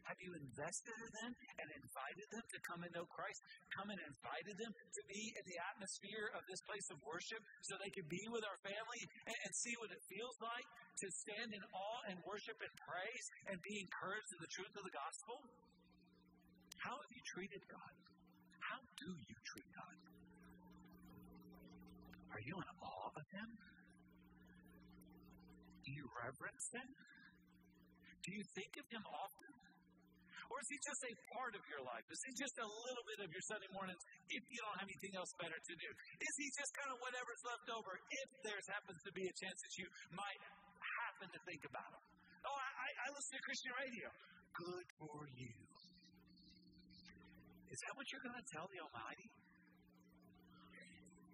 Have 0.05 0.21
you 0.21 0.37
invested 0.37 0.93
in 1.01 1.11
them 1.17 1.31
and 1.33 1.67
invited 1.81 2.27
them 2.29 2.45
to 2.45 2.57
come 2.61 2.85
and 2.85 2.93
know 2.93 3.09
Christ? 3.09 3.41
Come 3.73 3.89
and 3.89 3.97
invited 4.05 4.53
them 4.53 4.69
to 4.69 5.01
be 5.09 5.33
in 5.33 5.43
the 5.49 5.57
atmosphere 5.73 6.29
of 6.37 6.45
this 6.45 6.61
place 6.69 6.87
of 6.93 7.01
worship 7.01 7.41
so 7.65 7.73
they 7.81 7.89
can 7.89 8.05
be 8.05 8.21
with 8.29 8.45
our 8.45 8.59
family 8.61 9.01
and, 9.25 9.33
and 9.33 9.51
see 9.57 9.73
what 9.81 9.89
it 9.89 10.01
feels 10.05 10.37
like 10.45 10.67
to 11.01 11.07
stand 11.25 11.57
in 11.57 11.63
awe 11.73 12.01
and 12.13 12.21
worship 12.21 12.57
and 12.61 12.73
praise 12.85 13.25
and 13.49 13.57
be 13.65 13.81
encouraged 13.81 14.29
in 14.37 14.39
the 14.45 14.51
truth 14.53 14.73
of 14.77 14.85
the 14.85 14.93
gospel? 14.93 15.37
How 16.85 16.93
have 16.93 17.09
you 17.09 17.23
treated 17.25 17.65
God? 17.65 17.93
How 18.75 18.83
do 18.99 19.07
you 19.07 19.37
treat 19.47 19.69
God? 19.71 19.95
Are 22.35 22.43
you 22.43 22.59
in 22.59 22.67
awe 22.83 23.07
of 23.15 23.23
Him? 23.31 23.49
Do 25.79 25.89
you 25.95 26.03
reverence 26.11 26.65
Him? 26.75 26.89
Do 28.19 28.29
you 28.35 28.43
think 28.51 28.75
of 28.75 28.83
Him 28.91 28.99
often? 29.07 29.51
Or 30.51 30.59
is 30.59 30.67
He 30.67 30.75
just 30.83 31.01
a 31.07 31.13
part 31.39 31.55
of 31.55 31.63
your 31.71 31.87
life? 31.87 32.03
Is 32.11 32.19
He 32.27 32.35
just 32.35 32.51
a 32.59 32.67
little 32.67 33.05
bit 33.15 33.23
of 33.23 33.31
your 33.31 33.45
Sunday 33.47 33.71
mornings 33.71 34.03
if 34.27 34.43
you 34.43 34.59
don't 34.59 34.75
have 34.75 34.91
anything 34.91 35.15
else 35.15 35.31
better 35.39 35.55
to 35.55 35.73
do? 35.79 35.89
Is 36.19 36.33
He 36.35 36.51
just 36.51 36.75
kind 36.75 36.91
of 36.91 36.99
whatever's 36.99 37.43
left 37.47 37.71
over 37.71 37.95
if 37.95 38.29
there 38.43 38.59
happens 38.75 38.99
to 39.07 39.11
be 39.15 39.23
a 39.23 39.35
chance 39.39 39.55
that 39.55 39.73
you 39.79 39.87
might 40.11 40.41
happen 40.99 41.31
to 41.31 41.39
think 41.47 41.63
about 41.63 41.95
Him? 41.95 42.03
Oh, 42.43 42.59
I, 42.59 42.89
I 42.91 43.07
listen 43.15 43.39
to 43.39 43.41
Christian 43.47 43.71
radio. 43.79 44.11
Good 44.51 44.87
for 44.99 45.23
you. 45.31 45.55
Is 47.69 47.79
that 47.83 47.93
what 47.97 48.05
you're 48.11 48.23
going 48.23 48.37
to 48.37 48.47
tell 48.53 48.67
the 48.71 48.79
Almighty? 48.79 49.27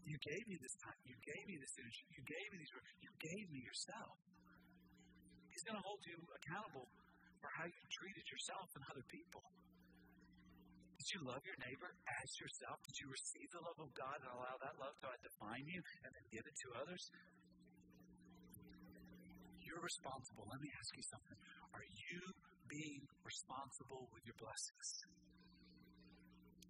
You 0.07 0.17
gave 0.19 0.43
me 0.49 0.57
this 0.59 0.75
time. 0.81 0.99
You 1.05 1.15
gave 1.23 1.43
me 1.47 1.55
this 1.61 1.73
energy. 1.77 2.03
You 2.11 2.23
gave 2.25 2.47
me 2.51 2.57
these 2.59 2.73
words. 2.73 2.89
You 2.99 3.11
gave 3.21 3.45
me 3.53 3.59
yourself. 3.63 4.17
He's 5.51 5.63
going 5.67 5.77
to 5.77 5.85
hold 5.85 6.01
you 6.03 6.17
accountable 6.35 6.87
for 7.39 7.49
how 7.59 7.65
you 7.69 7.83
treated 7.91 8.25
yourself 8.27 8.67
and 8.75 8.83
other 8.91 9.05
people. 9.07 9.43
Did 10.97 11.07
you 11.17 11.21
love 11.25 11.41
your 11.41 11.57
neighbor 11.57 11.89
as 11.89 12.29
yourself? 12.37 12.77
Did 12.85 12.95
you 13.01 13.07
receive 13.09 13.49
the 13.49 13.63
love 13.65 13.79
of 13.81 13.89
God 13.97 14.21
and 14.21 14.29
allow 14.37 14.55
that 14.61 14.75
love 14.77 14.93
to 15.01 15.09
define 15.25 15.65
you 15.65 15.81
and 16.05 16.11
then 16.13 16.25
give 16.29 16.45
it 16.45 16.55
to 16.61 16.67
others? 16.77 17.03
You're 19.65 19.81
responsible. 19.81 20.45
Let 20.45 20.61
me 20.61 20.69
ask 20.75 20.91
you 20.93 21.05
something. 21.09 21.39
Are 21.73 21.87
you 21.87 22.21
being 22.69 23.01
responsible 23.25 24.11
with 24.13 24.23
your 24.29 24.37
blessings? 24.37 24.87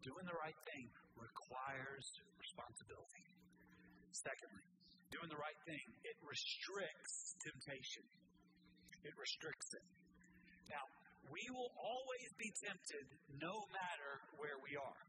Doing 0.01 0.25
the 0.25 0.39
right 0.41 0.57
thing 0.65 0.89
requires 1.13 2.05
responsibility. 2.41 3.23
Secondly, 4.09 4.65
doing 5.13 5.29
the 5.29 5.37
right 5.37 5.59
thing, 5.69 5.85
it 6.01 6.17
restricts 6.25 7.37
temptation. 7.37 8.05
It 9.05 9.13
restricts 9.13 9.69
it. 9.77 9.85
Now, 10.73 10.85
we 11.29 11.45
will 11.53 11.69
always 11.77 12.29
be 12.41 12.49
tempted 12.65 13.05
no 13.37 13.53
matter 13.69 14.11
where 14.41 14.57
we 14.65 14.73
are. 14.73 15.01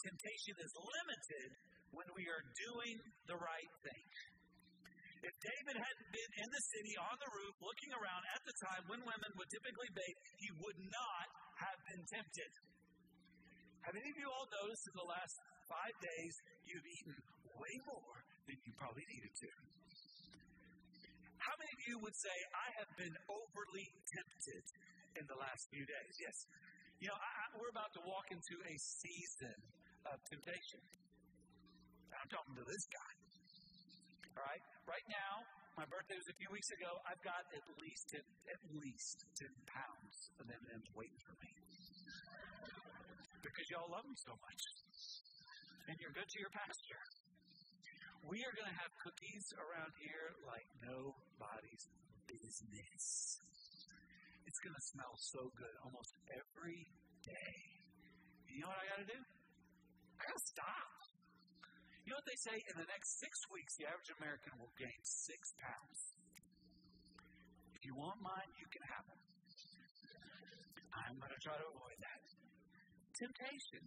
Temptation 0.00 0.56
is 0.64 0.72
limited 0.72 1.48
when 1.92 2.08
we 2.16 2.24
are 2.24 2.44
doing 2.56 2.96
the 3.28 3.36
right 3.36 3.72
thing. 3.84 4.06
If 5.18 5.34
David 5.44 5.76
hadn't 5.76 6.10
been 6.14 6.32
in 6.40 6.48
the 6.48 6.64
city 6.72 6.94
on 7.04 7.16
the 7.20 7.30
roof 7.36 7.54
looking 7.58 7.92
around 8.00 8.22
at 8.32 8.42
the 8.48 8.54
time 8.64 8.82
when 8.88 9.02
women 9.02 9.30
would 9.36 9.50
typically 9.50 9.90
bathe, 9.92 10.20
he 10.40 10.50
would 10.62 10.78
not 10.88 11.26
have 11.68 11.78
been 11.90 12.04
tempted. 12.06 12.50
Have 13.86 13.94
any 13.94 14.10
of 14.10 14.18
you 14.18 14.28
all 14.28 14.48
noticed 14.64 14.84
in 14.90 14.96
the 14.98 15.08
last 15.08 15.34
five 15.68 15.94
days 16.00 16.34
you've 16.66 16.84
eaten 16.84 17.14
way 17.56 17.74
more 17.88 18.16
than 18.48 18.56
you 18.64 18.72
probably 18.76 19.06
needed 19.06 19.32
to? 19.32 19.50
How 21.38 21.54
many 21.56 21.72
of 21.72 21.80
you 21.88 21.96
would 22.04 22.16
say, 22.18 22.36
I 22.52 22.68
have 22.82 22.90
been 22.98 23.16
overly 23.30 23.86
tempted 24.12 24.64
in 25.16 25.24
the 25.24 25.38
last 25.38 25.62
few 25.72 25.84
days? 25.86 26.12
Yes. 26.20 26.36
You 27.00 27.08
know, 27.08 27.16
I, 27.16 27.30
I, 27.30 27.44
we're 27.56 27.72
about 27.72 27.94
to 27.94 28.02
walk 28.04 28.26
into 28.34 28.54
a 28.58 28.74
season 28.76 29.56
of 30.04 30.18
temptation. 30.28 30.82
I'm 32.12 32.28
talking 32.28 32.56
to 32.58 32.66
this 32.66 32.84
guy. 32.90 33.12
All 34.36 34.44
right? 34.44 34.62
Right 34.84 35.06
now, 35.08 35.46
my 35.78 35.86
birthday 35.86 36.18
was 36.18 36.28
a 36.28 36.36
few 36.36 36.50
weeks 36.50 36.68
ago. 36.74 36.90
I've 37.06 37.22
got 37.22 37.46
at 37.54 37.64
least 37.78 38.04
10, 38.10 38.20
at 38.50 38.60
least 38.82 39.16
10 39.38 39.48
pounds 39.70 40.16
of 40.42 40.44
M&M's 40.50 40.90
waiting 40.98 41.22
for 41.22 41.38
me 41.38 41.48
because 43.42 43.66
y'all 43.70 43.90
love 43.90 44.06
me 44.06 44.16
so 44.18 44.34
much. 44.38 44.62
And 45.88 45.96
you're 46.02 46.12
good 46.12 46.28
to 46.28 46.38
your 46.42 46.52
pastor. 46.52 47.00
We 48.26 48.44
are 48.44 48.54
going 48.58 48.68
to 48.68 48.78
have 48.82 48.92
cookies 49.00 49.46
around 49.56 49.92
here 50.02 50.26
like 50.44 50.68
nobody's 50.84 51.84
business. 52.28 53.04
It's 54.44 54.60
going 54.60 54.76
to 54.76 54.84
smell 54.92 55.14
so 55.16 55.42
good 55.56 55.74
almost 55.80 56.12
every 56.34 56.82
day. 57.24 57.56
You 58.52 58.66
know 58.66 58.70
what 58.74 58.80
I 58.82 58.86
got 58.90 59.00
to 59.06 59.08
do? 59.08 59.20
I 60.18 60.22
got 60.28 60.36
to 60.36 60.46
stop. 60.50 60.92
You 62.04 62.16
know 62.16 62.20
what 62.20 62.28
they 62.28 62.40
say? 62.40 62.56
In 62.56 62.74
the 62.80 62.88
next 62.88 63.20
six 63.20 63.32
weeks, 63.52 63.72
the 63.78 63.86
average 63.86 64.12
American 64.18 64.56
will 64.58 64.72
gain 64.80 65.00
six 65.04 65.40
pounds. 65.60 66.00
If 67.76 67.86
you 67.86 67.94
want 67.94 68.18
mine, 68.18 68.50
you 68.58 68.66
can 68.72 68.82
have 68.92 69.06
it. 69.12 69.20
I'm 70.90 71.16
going 71.20 71.30
to 71.30 71.42
try 71.44 71.54
to 71.54 71.66
avoid 71.68 71.98
that 72.02 72.17
temptation. 73.18 73.82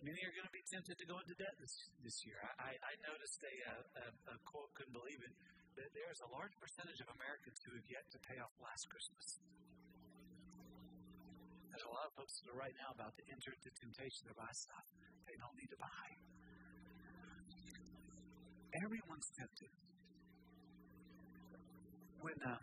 Many 0.00 0.22
are 0.24 0.32
going 0.32 0.48
to 0.48 0.56
be 0.56 0.64
tempted 0.72 0.96
to 0.96 1.04
go 1.04 1.20
into 1.20 1.36
debt 1.36 1.52
this, 1.60 1.74
this 2.00 2.24
year. 2.24 2.40
I, 2.56 2.72
I 2.72 2.92
noticed 3.04 3.36
a, 3.44 3.54
a, 4.00 4.06
a 4.32 4.36
quote, 4.48 4.72
couldn't 4.72 4.96
believe 4.96 5.20
it, 5.20 5.34
that 5.76 5.92
there's 5.92 6.24
a 6.24 6.30
large 6.32 6.56
percentage 6.56 7.04
of 7.04 7.12
Americans 7.20 7.60
who 7.68 7.76
have 7.76 7.84
yet 7.84 8.06
to 8.16 8.18
pay 8.24 8.40
off 8.40 8.54
last 8.64 8.88
Christmas. 8.88 9.26
There's 11.68 11.84
a 11.84 11.92
lot 11.92 12.08
of 12.08 12.12
folks 12.16 12.32
that 12.40 12.48
are 12.48 12.56
right 12.56 12.76
now 12.80 12.96
about 12.96 13.12
to 13.20 13.24
enter 13.28 13.52
into 13.52 13.68
temptation 13.76 14.24
to 14.30 14.34
buy 14.34 14.48
stuff 14.56 14.86
they 15.30 15.38
don't 15.38 15.54
need 15.54 15.70
to 15.70 15.78
buy. 15.78 16.06
Everyone's 18.82 19.30
tempted. 19.38 19.70
When, 22.18 22.38
uh, 22.42 22.58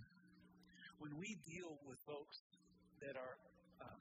when 1.00 1.16
we 1.16 1.40
deal 1.48 1.80
with 1.88 1.96
folks 2.04 2.44
that 3.00 3.16
are 3.16 3.36
um, 3.82 4.00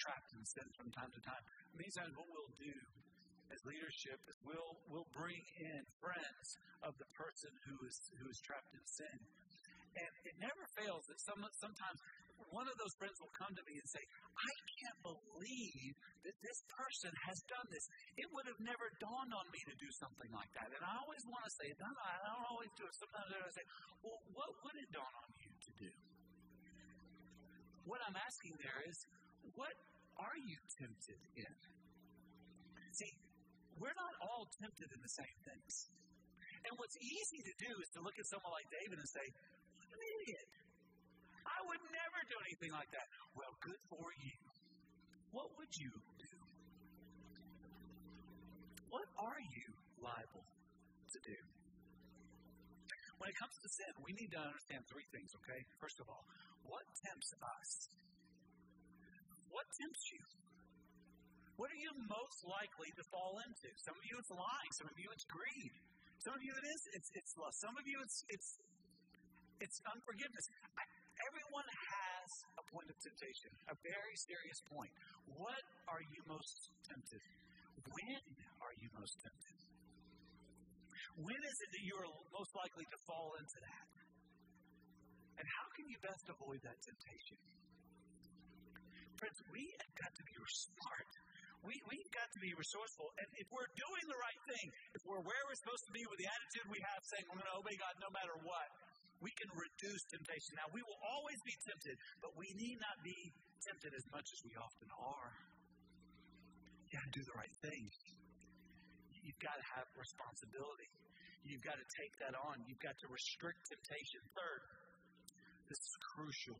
trapped 0.00 0.30
in 0.32 0.42
sin 0.44 0.66
from 0.74 0.88
time 0.96 1.12
to 1.12 1.20
time. 1.20 1.44
Many 1.76 1.92
times, 1.92 2.12
what 2.16 2.28
we'll 2.28 2.54
do 2.56 2.76
as 3.50 3.58
leadership 3.66 4.18
is 4.30 4.36
we'll 4.46 4.74
we'll 4.88 5.10
bring 5.12 5.42
in 5.60 5.80
friends 6.00 6.46
of 6.86 6.96
the 6.96 7.08
person 7.14 7.50
who 7.68 7.76
is 7.84 7.96
who 8.18 8.26
is 8.28 8.38
trapped 8.42 8.72
in 8.72 8.84
sin. 8.88 9.18
And 9.90 10.12
it 10.22 10.38
never 10.38 10.64
fails 10.78 11.02
that 11.10 11.18
some, 11.18 11.42
sometimes 11.58 11.98
one 12.54 12.66
of 12.70 12.76
those 12.78 12.94
friends 12.94 13.18
will 13.18 13.34
come 13.34 13.50
to 13.52 13.64
me 13.66 13.74
and 13.74 13.88
say, 13.90 14.04
I 14.38 14.52
can't 14.78 15.00
believe 15.02 15.92
that 16.24 16.36
this 16.40 16.60
person 16.70 17.12
has 17.26 17.38
done 17.50 17.66
this. 17.68 17.84
It 18.16 18.28
would 18.30 18.46
have 18.48 18.60
never 18.62 18.86
dawned 19.02 19.34
on 19.34 19.46
me 19.50 19.60
to 19.66 19.74
do 19.76 19.90
something 19.98 20.30
like 20.30 20.50
that. 20.56 20.70
And 20.72 20.82
I 20.82 20.94
always 20.94 21.24
want 21.26 21.42
to 21.42 21.52
say, 21.58 21.68
no, 21.76 21.90
no, 21.90 22.02
I 22.06 22.16
don't 22.22 22.46
always 22.54 22.72
do 22.78 22.86
it. 22.86 22.94
Sometimes 22.96 23.28
I 23.34 23.50
say, 23.50 23.66
well, 24.00 24.20
what 24.30 24.50
would 24.62 24.76
it 24.78 24.88
dawn 24.94 25.10
on 25.10 25.28
you 25.42 25.50
to 25.52 25.70
do? 25.74 25.90
What 27.84 28.00
I'm 28.06 28.14
asking 28.16 28.54
there 28.62 28.80
is, 28.86 28.96
what 29.56 29.74
are 30.20 30.38
you 30.40 30.58
tempted 30.76 31.20
in? 31.36 31.54
See, 32.92 33.12
we're 33.80 33.96
not 33.96 34.14
all 34.20 34.44
tempted 34.60 34.88
in 34.92 35.00
the 35.00 35.14
same 35.16 35.38
things. 35.46 35.72
And 36.68 36.72
what's 36.76 36.98
easy 37.00 37.40
to 37.40 37.54
do 37.56 37.72
is 37.80 37.88
to 37.96 38.04
look 38.04 38.16
at 38.20 38.26
someone 38.28 38.52
like 38.52 38.68
David 38.68 39.00
and 39.00 39.08
say, 39.08 39.26
what 39.80 39.88
an 39.88 40.02
idiot. 40.04 40.48
I 41.40 41.58
would 41.64 41.82
never 41.88 42.20
do 42.28 42.36
anything 42.44 42.72
like 42.76 42.90
that. 42.92 43.06
Well, 43.32 43.52
good 43.64 43.80
for 43.88 44.04
you. 44.20 44.36
What 45.32 45.48
would 45.56 45.72
you 45.72 45.92
do? 46.20 46.32
What 48.92 49.06
are 49.16 49.40
you 49.40 49.66
liable 50.02 50.44
to 50.44 51.18
do? 51.24 51.38
When 53.22 53.28
it 53.30 53.36
comes 53.36 53.56
to 53.60 53.68
sin, 53.68 53.92
we 54.04 54.12
need 54.16 54.32
to 54.32 54.40
understand 54.40 54.80
three 54.88 55.04
things, 55.12 55.30
okay? 55.44 55.60
First 55.76 56.00
of 56.00 56.08
all, 56.08 56.24
what 56.64 56.84
tempts 57.04 57.30
us? 57.36 57.70
What 59.50 59.66
tempts 59.74 60.04
you? 60.14 60.22
What 61.58 61.68
are 61.68 61.82
you 61.82 61.92
most 62.08 62.40
likely 62.48 62.88
to 62.96 63.04
fall 63.12 63.36
into? 63.44 63.68
Some 63.84 63.92
of 63.92 64.04
you 64.08 64.16
it's 64.16 64.32
lying, 64.32 64.72
some 64.80 64.88
of 64.88 64.96
you 64.96 65.08
it's 65.12 65.28
greed. 65.28 65.74
Some 66.24 66.32
of 66.32 66.42
you 66.42 66.52
it 66.56 66.66
is 66.66 66.80
it's 66.96 67.10
it's 67.12 67.32
lust. 67.36 67.60
Some 67.60 67.74
of 67.76 67.84
you 67.84 67.98
it's 68.00 68.18
it's 68.32 68.48
it's 69.60 69.78
unforgiveness. 69.92 70.46
I, 70.72 70.82
everyone 71.28 71.68
has 71.68 72.30
a 72.56 72.64
point 72.72 72.88
of 72.88 72.96
temptation, 73.04 73.50
a 73.68 73.76
very 73.84 74.16
serious 74.24 74.60
point. 74.72 74.92
What 75.36 75.64
are 75.84 76.00
you 76.00 76.20
most 76.24 76.72
tempted? 76.88 77.20
When 77.84 78.24
are 78.64 78.74
you 78.80 78.88
most 78.96 79.20
tempted? 79.20 79.56
When 81.20 81.40
is 81.44 81.56
it 81.60 81.70
that 81.76 81.84
you 81.84 81.94
are 82.00 82.08
most 82.32 82.52
likely 82.56 82.86
to 82.88 82.98
fall 83.04 83.36
into 83.36 83.58
that? 83.60 83.88
And 85.40 85.44
how 85.44 85.66
can 85.76 85.84
you 85.88 85.98
best 86.04 86.24
avoid 86.28 86.60
that 86.64 86.78
temptation? 86.84 87.36
We 89.52 89.68
have 89.68 89.94
got 90.00 90.12
to 90.16 90.24
be 90.24 90.34
smart. 90.48 91.10
We, 91.60 91.76
we've 91.92 92.12
got 92.16 92.24
to 92.32 92.40
be 92.40 92.56
resourceful. 92.56 93.12
And 93.20 93.28
if 93.36 93.44
we're 93.52 93.68
doing 93.76 94.04
the 94.08 94.16
right 94.16 94.40
thing, 94.48 94.66
if 94.96 95.04
we're 95.04 95.20
where 95.20 95.42
we're 95.44 95.60
supposed 95.60 95.84
to 95.84 95.92
be 95.92 96.00
with 96.08 96.16
the 96.16 96.24
attitude 96.24 96.72
we 96.72 96.80
have, 96.80 97.00
saying, 97.04 97.28
I'm 97.28 97.36
going 97.36 97.52
to 97.52 97.58
obey 97.60 97.76
God 97.76 97.94
no 98.00 98.08
matter 98.16 98.32
what, 98.48 98.68
we 99.20 99.28
can 99.36 99.52
reduce 99.52 100.00
temptation. 100.08 100.56
Now, 100.56 100.72
we 100.72 100.80
will 100.80 100.96
always 101.04 101.36
be 101.44 101.52
tempted, 101.68 102.00
but 102.24 102.32
we 102.40 102.48
need 102.56 102.80
not 102.80 102.96
be 103.04 103.18
tempted 103.60 103.92
as 103.92 104.04
much 104.08 104.24
as 104.24 104.40
we 104.40 104.56
often 104.56 104.88
are. 104.96 105.32
You 106.88 106.96
got 106.96 107.04
to 107.04 107.12
do 107.12 107.24
the 107.28 107.36
right 107.36 107.56
thing. 107.60 107.84
You've 109.20 109.42
got 109.44 109.60
to 109.60 109.66
have 109.76 109.84
responsibility. 110.00 110.88
You've 111.44 111.64
got 111.64 111.76
to 111.76 111.86
take 112.00 112.16
that 112.24 112.32
on. 112.32 112.64
You've 112.64 112.80
got 112.80 112.96
to 113.04 113.06
restrict 113.12 113.68
temptation. 113.68 114.24
Third, 114.32 114.62
this 115.68 115.76
is 115.76 115.94
crucial. 116.16 116.56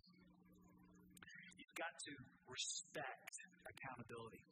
Got 1.79 1.95
to 2.11 2.15
respect 2.51 3.35
accountability. 3.67 4.43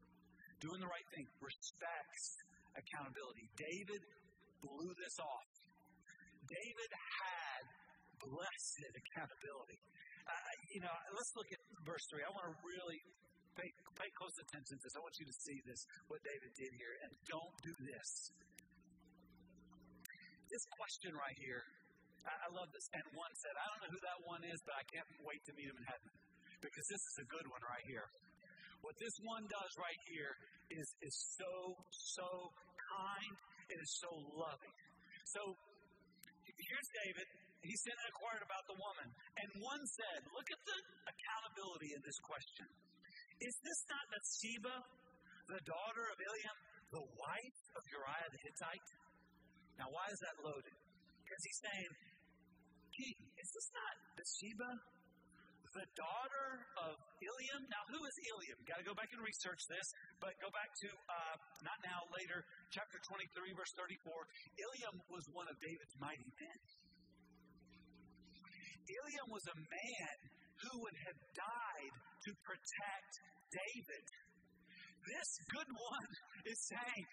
Doing 0.62 0.80
the 0.82 0.90
right 0.90 1.08
thing 1.14 1.26
respects 1.38 2.26
accountability. 2.74 3.46
David 3.58 4.02
blew 4.62 4.90
this 4.98 5.16
off. 5.18 5.48
David 6.46 6.90
had 6.90 7.64
blessed 8.22 8.90
accountability. 8.94 9.78
Uh, 10.28 10.52
you 10.74 10.80
know, 10.82 10.94
let's 11.14 11.32
look 11.38 11.48
at 11.50 11.60
verse 11.86 12.04
3. 12.10 12.22
I 12.26 12.30
want 12.34 12.46
to 12.50 12.56
really 12.64 13.00
pay, 13.56 13.68
pay 13.96 14.10
close 14.18 14.36
attention 14.38 14.76
to 14.78 14.82
this. 14.82 14.94
I 14.94 15.02
want 15.02 15.16
you 15.18 15.26
to 15.26 15.36
see 15.36 15.58
this, 15.66 15.80
what 16.06 16.20
David 16.22 16.50
did 16.54 16.72
here. 16.76 16.94
And 17.06 17.10
don't 17.26 17.56
do 17.64 17.72
this. 17.82 18.08
This 20.48 20.64
question 20.80 21.12
right 21.12 21.38
here, 21.38 21.62
I, 22.24 22.32
I 22.44 22.48
love 22.54 22.68
this. 22.72 22.86
And 22.96 23.04
one 23.12 23.32
said, 23.36 23.54
I 23.56 23.64
don't 23.68 23.80
know 23.88 23.92
who 23.92 24.02
that 24.04 24.20
one 24.24 24.42
is, 24.48 24.58
but 24.64 24.74
I 24.76 24.84
can't 24.88 25.08
wait 25.24 25.40
to 25.48 25.52
meet 25.56 25.68
him 25.68 25.76
in 25.76 25.86
heaven. 25.86 26.12
Because 26.58 26.86
this 26.90 27.02
is 27.02 27.16
a 27.22 27.26
good 27.30 27.46
one 27.48 27.62
right 27.62 27.86
here. 27.86 28.06
What 28.82 28.94
this 28.98 29.16
one 29.26 29.44
does 29.46 29.72
right 29.78 30.02
here 30.10 30.32
is, 30.74 30.86
is 31.02 31.16
so, 31.38 31.52
so 32.14 32.28
kind. 32.78 33.34
It 33.68 33.78
is 33.78 33.92
so 34.00 34.10
loving. 34.34 34.74
So 35.28 35.40
here's 36.46 36.88
David. 37.04 37.26
He 37.62 37.74
sent 37.74 37.98
and 37.98 38.08
inquired 38.14 38.44
about 38.46 38.64
the 38.70 38.78
woman. 38.78 39.08
And 39.34 39.48
one 39.60 39.82
said, 39.82 40.20
Look 40.30 40.46
at 40.46 40.62
the 40.62 40.78
accountability 41.10 41.90
in 41.90 42.00
this 42.06 42.18
question. 42.22 42.66
Is 43.42 43.54
this 43.62 43.80
not 43.90 44.04
Bathsheba, 44.10 44.74
the 45.52 45.60
daughter 45.62 46.04
of 46.10 46.16
Eliam, 46.18 46.58
the 46.90 47.04
wife 47.18 47.60
of 47.78 47.82
Uriah 47.86 48.30
the 48.30 48.40
Hittite? 48.46 48.90
Now, 49.78 49.90
why 49.94 50.06
is 50.10 50.18
that 50.22 50.36
loaded? 50.42 50.74
Because 51.22 51.42
he's 51.46 51.60
saying, 51.62 51.90
King, 52.94 53.16
is 53.38 53.48
this 53.54 53.68
not 53.70 53.94
Bathsheba, 54.18 54.70
the 55.74 55.86
daughter 55.96 56.48
of 56.88 56.94
Eliam. 57.20 57.62
Now, 57.68 57.82
who 57.92 58.00
is 58.00 58.16
Eliam? 58.32 58.58
Got 58.64 58.80
to 58.80 58.86
go 58.86 58.96
back 58.96 59.10
and 59.12 59.20
research 59.20 59.60
this, 59.68 59.86
but 60.22 60.32
go 60.40 60.48
back 60.52 60.70
to 60.84 60.88
uh, 60.88 61.36
not 61.64 61.78
now, 61.84 62.00
later, 62.14 62.44
chapter 62.72 62.98
23, 63.04 63.52
verse 63.56 63.72
34. 63.76 63.98
Eliam 64.60 64.96
was 65.12 65.24
one 65.34 65.48
of 65.50 65.56
David's 65.60 65.96
mighty 66.00 66.28
men. 66.38 66.60
Eliam 68.88 69.28
was 69.28 69.44
a 69.52 69.58
man 69.58 70.16
who 70.64 70.72
would 70.80 70.98
have 71.04 71.18
died 71.36 71.94
to 72.24 72.30
protect 72.42 73.12
David. 73.52 74.04
This 75.04 75.30
good 75.52 75.70
one 75.70 76.10
is 76.48 76.58
saying, 76.68 77.06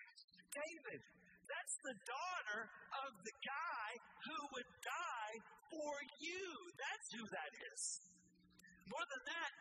David, 0.49 1.01
that's 1.45 1.75
the 1.85 1.95
daughter 2.07 2.61
of 3.05 3.11
the 3.21 3.35
guy 3.43 3.89
who 4.25 4.37
would 4.57 4.71
die 4.81 5.35
for 5.69 5.93
you. 6.23 6.45
That's 6.73 7.07
who 7.13 7.23
that 7.29 7.51
is. 7.53 8.14
More 8.89 9.05
than 9.09 9.23
that, 9.25 9.51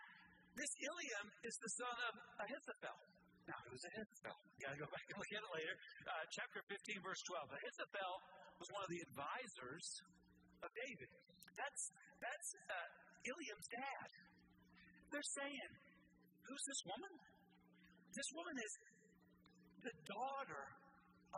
this 0.55 0.73
Eliam 0.85 1.27
is 1.43 1.55
the 1.59 1.71
son 1.81 1.97
of 2.09 2.13
Ahithophel. 2.45 2.99
Now, 3.45 3.59
who's 3.69 3.85
Ahithophel? 3.85 4.37
You 4.57 4.61
got 4.65 4.73
to 4.77 4.81
go 4.81 4.89
back 4.89 5.05
and 5.09 5.17
look 5.21 5.33
at 5.35 5.43
it 5.45 5.53
later. 5.53 5.75
Uh, 6.09 6.25
chapter 6.33 6.61
15, 6.69 7.05
verse 7.05 7.21
12. 7.29 7.45
Ahithophel 7.61 8.15
was 8.61 8.69
one 8.73 8.83
of 8.85 8.91
the 8.93 9.03
advisors 9.13 9.87
of 10.65 10.69
David. 10.73 11.11
That's, 11.57 11.83
that's 12.23 12.49
uh, 12.71 12.89
Eliam's 13.29 13.69
dad. 13.69 14.09
They're 15.13 15.31
saying, 15.45 15.71
Who's 16.45 16.65
this 16.69 16.83
woman? 16.85 17.13
This 18.13 18.31
woman 18.37 18.57
is 18.61 18.73
the 19.81 19.95
daughter 20.05 20.65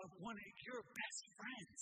of 0.02 0.06
one 0.18 0.34
of 0.34 0.52
your 0.66 0.82
best 0.82 1.22
friends 1.38 1.80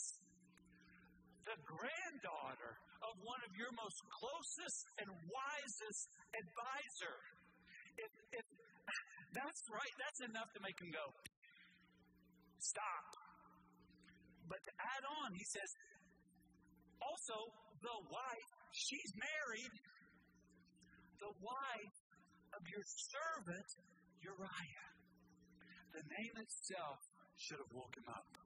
the 1.44 1.58
granddaughter 1.68 2.72
of 3.04 3.12
one 3.20 3.40
of 3.44 3.52
your 3.56 3.68
most 3.76 4.00
closest 4.08 4.78
and 5.00 5.08
wisest 5.28 6.08
advisor. 6.32 7.16
If, 8.00 8.10
if 8.32 8.46
that's 9.36 9.62
right, 9.68 9.94
that's 10.00 10.20
enough 10.24 10.50
to 10.56 10.60
make 10.64 10.76
him 10.80 10.88
go, 10.88 11.06
stop. 12.58 13.08
But 14.48 14.60
to 14.64 14.72
add 14.76 15.04
on, 15.04 15.28
he 15.36 15.44
says, 15.44 15.70
also, 17.00 17.36
the 17.84 17.98
wife, 18.08 18.50
she's 18.72 19.12
married, 19.16 19.74
the 21.20 21.32
wife 21.44 21.98
of 22.56 22.62
your 22.68 22.84
servant, 22.84 23.68
Uriah. 24.24 24.88
The 25.92 26.04
name 26.18 26.34
itself 26.40 26.98
should 27.36 27.60
have 27.60 27.72
woke 27.72 27.94
him 27.96 28.08
up. 28.08 28.43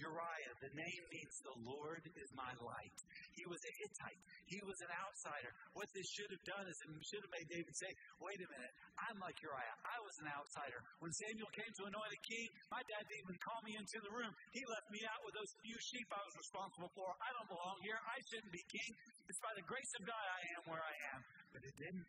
Uriah, 0.00 0.52
the 0.64 0.72
name 0.72 1.04
means 1.12 1.34
the 1.44 1.58
Lord 1.60 2.02
is 2.08 2.30
my 2.32 2.48
light. 2.64 2.96
He 3.36 3.44
was 3.44 3.60
a 3.60 3.72
Hittite. 3.84 4.22
He 4.48 4.58
was 4.64 4.78
an 4.80 4.92
outsider. 4.96 5.52
What 5.76 5.88
this 5.92 6.08
should 6.16 6.30
have 6.32 6.44
done 6.48 6.64
is 6.64 6.76
it 6.80 6.88
should 7.04 7.20
have 7.20 7.34
made 7.36 7.48
David 7.52 7.74
say, 7.76 7.90
wait 8.18 8.40
a 8.40 8.48
minute, 8.48 8.74
I'm 8.96 9.18
like 9.20 9.36
Uriah. 9.44 9.76
I 9.84 9.98
was 10.00 10.16
an 10.24 10.28
outsider. 10.32 10.80
When 11.04 11.12
Samuel 11.12 11.52
came 11.52 11.68
to 11.68 11.82
anoint 11.84 12.12
a 12.16 12.20
king, 12.24 12.46
my 12.72 12.82
dad 12.88 13.04
didn't 13.04 13.28
even 13.28 13.38
call 13.44 13.60
me 13.62 13.76
into 13.76 13.98
the 14.00 14.12
room. 14.12 14.32
He 14.56 14.62
left 14.64 14.88
me 14.88 15.00
out 15.04 15.20
with 15.24 15.36
those 15.36 15.52
few 15.60 15.76
sheep 15.76 16.08
I 16.08 16.22
was 16.24 16.34
responsible 16.40 16.90
for. 16.96 17.08
I 17.20 17.30
don't 17.36 17.50
belong 17.52 17.76
here. 17.84 18.00
I 18.00 18.18
shouldn't 18.32 18.52
be 18.52 18.64
king. 18.72 18.90
It's 19.28 19.40
by 19.44 19.52
the 19.52 19.66
grace 19.68 19.92
of 20.00 20.02
God 20.08 20.24
I 20.24 20.40
am 20.56 20.62
where 20.72 20.82
I 20.82 20.96
am. 21.12 21.20
But 21.52 21.62
it 21.66 21.74
didn't. 21.76 22.08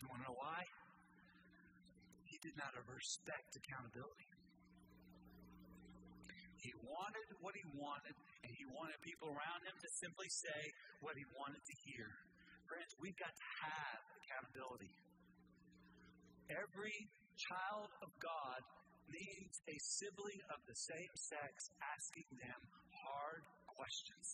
You 0.00 0.08
want 0.08 0.24
to 0.24 0.32
know 0.32 0.38
why? 0.40 0.64
He 2.24 2.38
did 2.40 2.56
not 2.56 2.72
respect 2.88 3.50
accountability. 3.58 4.29
He 6.60 6.76
wanted 6.84 7.28
what 7.40 7.56
he 7.56 7.64
wanted, 7.72 8.12
and 8.44 8.52
he 8.52 8.68
wanted 8.68 9.00
people 9.00 9.32
around 9.32 9.60
him 9.64 9.76
to 9.80 9.88
simply 9.96 10.28
say 10.28 10.60
what 11.00 11.16
he 11.16 11.24
wanted 11.32 11.64
to 11.64 11.74
hear. 11.88 12.08
Friends, 12.68 12.92
we've 13.00 13.16
got 13.16 13.32
to 13.32 13.48
have 13.64 14.00
accountability. 14.20 14.92
Every 16.52 16.98
child 17.40 17.88
of 18.04 18.10
God 18.20 18.60
needs 19.08 19.56
a 19.66 19.76
sibling 19.80 20.40
of 20.52 20.60
the 20.68 20.76
same 20.76 21.12
sex 21.16 21.72
asking 21.80 22.28
them 22.36 22.60
hard 22.92 23.42
questions. 23.66 24.28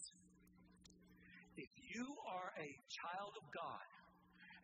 If 1.56 1.72
you 1.94 2.04
are 2.26 2.50
a 2.58 2.70
child 2.90 3.32
of 3.38 3.46
God 3.54 3.86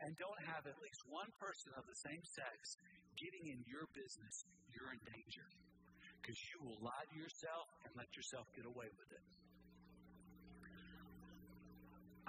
and 0.04 0.12
don't 0.18 0.42
have 0.50 0.66
at 0.66 0.76
least 0.82 1.00
one 1.08 1.30
person 1.38 1.72
of 1.78 1.86
the 1.86 1.96
same 2.10 2.20
sex 2.26 2.76
getting 3.16 3.54
in 3.54 3.62
your 3.64 3.86
business, 3.94 4.44
you're 4.74 4.92
in 4.92 5.00
danger 5.08 5.46
because 6.22 6.38
you 6.54 6.62
will 6.62 6.78
lie 6.78 7.02
to 7.10 7.16
yourself 7.18 7.66
and 7.82 7.90
let 7.98 8.06
yourself 8.14 8.46
get 8.54 8.62
away 8.62 8.86
with 8.94 9.10
it. 9.10 9.24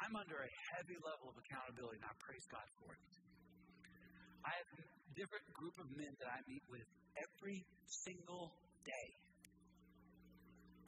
I'm 0.01 0.17
under 0.17 0.41
a 0.41 0.51
heavy 0.73 0.97
level 1.05 1.29
of 1.29 1.37
accountability, 1.37 2.01
and 2.01 2.07
I 2.09 2.13
praise 2.17 2.43
God 2.49 2.65
for 2.81 2.89
it. 2.97 3.13
I 4.41 4.51
have 4.57 4.69
a 4.81 4.83
different 5.13 5.45
group 5.53 5.77
of 5.77 5.87
men 5.93 6.09
that 6.17 6.27
I 6.27 6.41
meet 6.49 6.65
with 6.67 6.89
every 7.21 7.61
single 7.85 8.57
day 8.81 9.09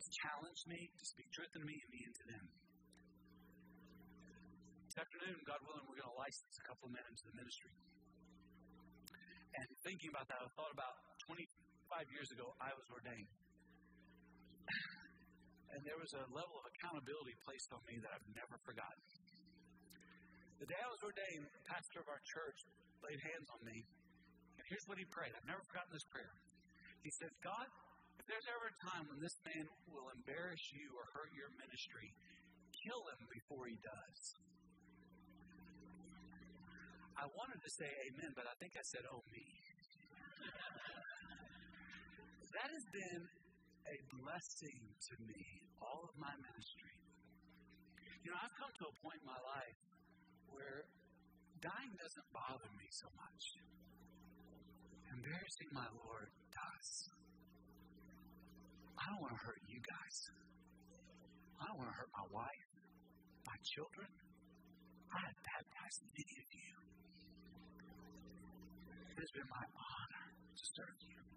to 0.02 0.08
challenge 0.26 0.62
me, 0.66 0.90
to 0.90 1.04
speak 1.06 1.30
truth 1.30 1.54
to 1.54 1.62
me 1.62 1.78
and 1.78 1.90
me 1.94 2.02
into 2.10 2.24
them. 2.26 2.46
This 4.90 4.98
afternoon, 4.98 5.38
God 5.46 5.62
willing, 5.62 5.86
we're 5.86 6.02
going 6.02 6.10
to 6.10 6.20
license 6.20 6.58
a 6.58 6.66
couple 6.66 6.90
of 6.90 6.98
men 6.98 7.06
into 7.06 7.24
the 7.30 7.36
ministry. 7.38 7.72
And 9.56 9.68
thinking 9.86 10.10
about 10.12 10.28
that, 10.28 10.42
I 10.42 10.50
thought 10.58 10.74
about 10.74 10.96
25 11.96 12.12
years 12.12 12.28
ago, 12.36 12.52
I 12.60 12.76
was 12.76 12.88
ordained. 12.92 13.32
And 15.76 15.84
there 15.84 16.00
was 16.00 16.12
a 16.16 16.24
level 16.32 16.56
of 16.56 16.64
accountability 16.72 17.36
placed 17.44 17.68
on 17.76 17.84
me 17.84 18.00
that 18.00 18.08
I've 18.16 18.30
never 18.32 18.56
forgotten. 18.64 19.04
The 20.64 20.72
day 20.72 20.80
I 20.80 20.88
was 20.88 21.04
ordained, 21.04 21.44
the 21.52 21.64
pastor 21.68 22.00
of 22.00 22.08
our 22.08 22.24
church 22.24 22.64
laid 23.04 23.20
hands 23.20 23.48
on 23.52 23.60
me, 23.68 23.84
and 24.56 24.64
here's 24.72 24.88
what 24.88 24.96
he 24.96 25.04
prayed. 25.12 25.36
I've 25.36 25.44
never 25.44 25.60
forgotten 25.68 25.92
this 25.92 26.08
prayer. 26.08 26.32
He 27.04 27.12
said, 27.20 27.28
God, 27.44 27.68
if 28.16 28.24
there's 28.24 28.48
ever 28.48 28.72
a 28.72 28.78
time 28.88 29.04
when 29.12 29.20
this 29.20 29.36
man 29.44 29.68
will 29.92 30.08
embarrass 30.16 30.64
you 30.72 30.96
or 30.96 31.04
hurt 31.12 31.36
your 31.36 31.52
ministry, 31.60 32.08
kill 32.88 33.04
him 33.12 33.28
before 33.28 33.68
he 33.68 33.76
does. 33.84 34.20
I 37.20 37.28
wanted 37.36 37.60
to 37.60 37.72
say 37.76 37.92
amen, 38.12 38.32
but 38.32 38.48
I 38.48 38.56
think 38.64 38.80
I 38.80 38.86
said, 38.96 39.04
oh, 39.12 39.28
me. 39.28 39.44
that 42.56 42.72
has 42.72 42.88
been 42.88 43.24
a 43.84 43.96
blessing 44.16 44.80
to 44.80 45.14
me, 45.28 45.44
all 45.84 46.08
of 46.08 46.16
my 46.16 46.32
ministry. 46.40 46.96
You 48.24 48.32
know, 48.32 48.40
I've 48.40 48.56
come 48.56 48.72
to 48.72 48.86
a 48.88 48.96
point 49.04 49.20
in 49.20 49.28
my 49.28 49.42
life 49.44 49.80
where 50.50 50.88
dying 51.60 51.94
doesn't 52.00 52.30
bother 52.32 52.70
me 52.80 52.88
so 52.96 53.12
much. 53.20 53.44
Embarrassing 55.12 55.70
my 55.76 55.90
Lord 56.00 56.32
does. 56.50 56.90
I 58.98 59.04
don't 59.12 59.22
want 59.22 59.36
to 59.36 59.42
hurt 59.44 59.62
you 59.68 59.80
guys. 59.84 60.18
I 61.60 61.68
don't 61.68 61.78
want 61.78 61.92
to 61.92 61.98
hurt 62.00 62.12
my 62.16 62.28
wife, 62.32 62.72
my 63.44 63.58
children. 63.68 64.10
I 65.12 65.20
have 65.28 65.38
baptized 65.44 66.02
many 66.08 66.36
of 66.40 66.50
you. 66.56 66.74
It 69.12 69.20
has 69.22 69.32
been 69.36 69.50
my 69.52 69.66
honor 69.76 70.26
to 70.34 70.64
serve 70.72 71.00
you. 71.04 71.35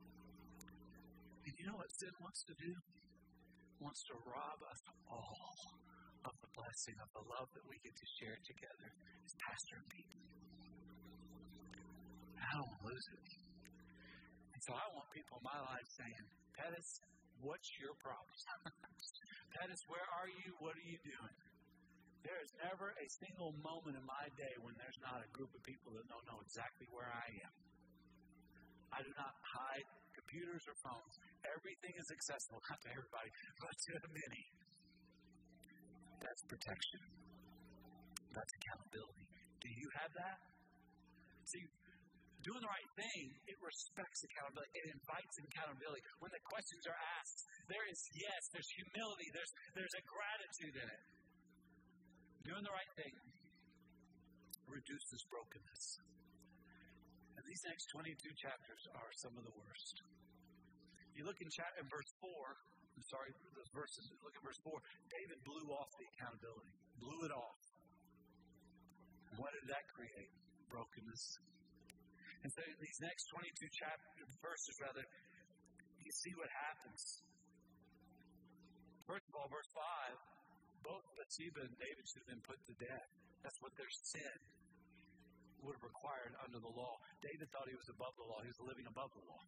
And 1.48 1.56
you 1.56 1.64
know 1.64 1.80
what 1.80 1.88
sin 1.96 2.12
wants 2.20 2.44
to 2.44 2.54
do? 2.60 2.68
It 2.76 3.80
wants 3.80 4.04
to 4.12 4.14
rob 4.20 4.60
us 4.68 4.80
all 5.08 5.80
of 6.28 6.34
the 6.44 6.50
blessing 6.52 6.96
of 7.00 7.08
the 7.16 7.24
love 7.24 7.48
that 7.56 7.64
we 7.64 7.80
get 7.80 7.96
to 7.96 8.06
share 8.20 8.36
together 8.44 8.88
as 9.24 9.32
pastor 9.32 9.80
and 9.80 9.88
people. 9.88 10.20
I 12.36 12.52
don't 12.52 12.76
lose 12.84 13.06
it. 13.16 13.28
And 14.52 14.60
so 14.60 14.76
I 14.76 14.86
want 14.92 15.08
people 15.16 15.40
in 15.40 15.44
my 15.48 15.60
life 15.72 15.88
saying, 15.96 16.24
Pettis, 16.52 16.90
what's 17.40 17.70
your 17.80 17.96
problem? 17.96 18.36
Pettis, 19.56 19.80
where 19.88 20.04
are 20.20 20.28
you? 20.28 20.52
What 20.60 20.76
are 20.76 20.84
you 20.84 21.00
doing? 21.00 21.36
There 22.28 22.40
is 22.44 22.52
never 22.60 22.92
a 22.92 23.06
single 23.24 23.56
moment 23.64 23.96
in 23.96 24.04
my 24.04 24.26
day 24.36 24.52
when 24.60 24.76
there's 24.76 25.00
not 25.00 25.24
a 25.24 25.28
group 25.32 25.48
of 25.56 25.64
people 25.64 25.96
that 25.96 26.04
don't 26.12 26.26
know 26.28 26.44
exactly 26.44 26.92
where 26.92 27.08
I 27.08 27.28
am. 27.40 27.54
I 28.92 29.00
do 29.00 29.12
not 29.16 29.32
hide 29.32 29.88
computers 30.28 30.60
or 30.68 30.76
phones. 30.84 31.14
Everything 31.40 31.96
is 31.96 32.08
accessible, 32.12 32.60
not 32.68 32.76
to 32.84 32.90
everybody, 32.92 33.30
but 33.64 33.72
to 33.72 33.92
many. 34.12 34.44
That's 36.20 36.42
protection. 36.44 37.00
That's 38.36 38.52
accountability. 38.60 39.24
Do 39.64 39.68
you 39.72 39.88
have 40.04 40.12
that? 40.20 40.38
See, 41.48 41.64
doing 42.44 42.60
the 42.60 42.68
right 42.68 42.90
thing, 43.00 43.24
it 43.48 43.56
respects 43.56 44.20
accountability. 44.28 44.68
It 44.76 44.86
invites 44.92 45.34
accountability. 45.48 46.02
When 46.20 46.28
the 46.28 46.42
questions 46.44 46.84
are 46.84 47.00
asked, 47.16 47.40
there 47.72 47.86
is 47.88 47.98
yes, 48.12 48.40
there's 48.52 48.70
humility, 48.76 49.28
there's 49.32 49.52
there's 49.72 49.96
a 49.96 50.04
gratitude 50.04 50.76
in 50.76 50.88
it. 50.92 51.04
Doing 52.44 52.64
the 52.68 52.74
right 52.74 52.92
thing 53.00 53.14
reduces 54.68 55.24
brokenness. 55.32 55.84
And 57.40 57.42
these 57.48 57.62
next 57.64 57.88
22 57.96 58.12
chapters 58.36 58.82
are 58.92 59.12
some 59.24 59.34
of 59.40 59.44
the 59.48 59.54
worst. 59.56 59.96
You 61.18 61.26
look 61.26 61.42
in, 61.42 61.50
chat, 61.50 61.74
in 61.82 61.86
verse 61.90 62.10
4, 62.22 62.30
I'm 62.30 63.06
sorry, 63.10 63.34
those 63.58 63.72
verses, 63.74 64.06
look 64.22 64.30
at 64.38 64.42
verse 64.46 64.60
4. 64.62 64.70
David 65.10 65.38
blew 65.42 65.66
off 65.74 65.90
the 65.98 66.06
accountability, 66.14 66.70
blew 67.02 67.20
it 67.26 67.34
off. 67.34 67.58
What 69.34 69.50
did 69.50 69.66
that 69.66 69.82
create? 69.98 70.30
Brokenness. 70.70 71.24
And 72.46 72.50
so 72.54 72.62
these 72.78 72.98
next 73.02 73.26
22 73.34 73.50
chapters, 73.82 74.30
verses 74.38 74.74
rather, 74.78 75.02
you 76.06 76.12
see 76.22 76.30
what 76.38 76.46
happens. 76.54 77.02
First 79.10 79.26
of 79.26 79.42
all, 79.42 79.50
verse 79.50 79.70
5, 79.74 80.86
both 80.86 81.02
Bathsheba 81.18 81.66
and 81.66 81.74
David 81.82 82.04
should 82.06 82.22
have 82.22 82.30
been 82.30 82.46
put 82.46 82.62
to 82.62 82.74
death. 82.78 83.10
That's 83.42 83.58
what 83.58 83.74
their 83.74 83.90
sin 84.06 84.38
would 85.66 85.74
have 85.74 85.82
required 85.82 86.38
under 86.46 86.62
the 86.62 86.72
law. 86.78 86.94
David 87.26 87.50
thought 87.50 87.66
he 87.66 87.74
was 87.74 87.90
above 87.90 88.14
the 88.14 88.26
law. 88.30 88.38
He 88.46 88.54
was 88.54 88.62
living 88.62 88.86
above 88.86 89.10
the 89.18 89.26
law. 89.26 89.42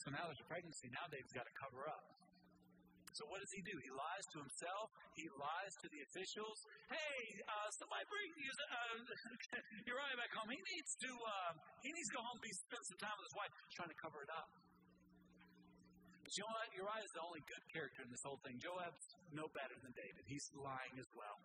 So 0.00 0.08
now 0.08 0.24
there's 0.24 0.40
a 0.40 0.48
pregnancy. 0.48 0.88
Now 0.88 1.04
David's 1.12 1.36
got 1.36 1.44
to 1.44 1.56
cover 1.60 1.84
up. 1.84 2.00
So 3.12 3.26
what 3.28 3.42
does 3.42 3.52
he 3.52 3.60
do? 3.60 3.74
He 3.84 3.90
lies 3.92 4.24
to 4.32 4.38
himself. 4.40 4.88
He 5.18 5.26
lies 5.36 5.72
to 5.82 5.86
the 5.92 6.00
officials. 6.08 6.56
Hey, 6.88 7.20
uh, 7.44 7.68
somebody 7.76 8.06
bring 8.08 8.30
uh, 8.32 8.96
Uriah 9.92 10.16
back 10.16 10.32
home. 10.32 10.48
He 10.48 10.62
needs 10.72 10.92
to. 11.04 11.10
Uh, 11.10 11.52
he 11.84 11.90
needs 11.92 12.08
to 12.08 12.16
go 12.16 12.22
home 12.24 12.38
and 12.38 12.54
spend 12.54 12.84
some 12.86 13.00
time 13.02 13.16
with 13.18 13.28
his 13.28 13.36
wife. 13.36 13.52
He's 13.66 13.76
trying 13.76 13.92
to 13.92 14.00
cover 14.00 14.24
it 14.24 14.32
up. 14.32 14.48
But 16.22 16.32
you 16.32 16.46
know 16.46 16.54
what? 16.54 16.68
Uriah 16.70 17.04
is 17.04 17.12
the 17.12 17.24
only 17.26 17.42
good 17.44 17.64
character 17.74 18.00
in 18.06 18.10
this 18.14 18.22
whole 18.24 18.38
thing. 18.46 18.56
Joab's 18.62 19.06
no 19.34 19.50
better 19.52 19.76
than 19.82 19.92
David. 19.98 20.22
He's 20.30 20.46
lying 20.54 20.94
as 20.96 21.10
well. 21.12 21.36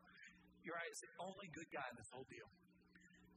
Uriah 0.64 0.94
is 0.94 1.02
the 1.02 1.14
only 1.28 1.50
good 1.52 1.68
guy 1.74 1.90
in 1.92 1.98
this 1.98 2.08
whole 2.14 2.30
deal 2.30 2.48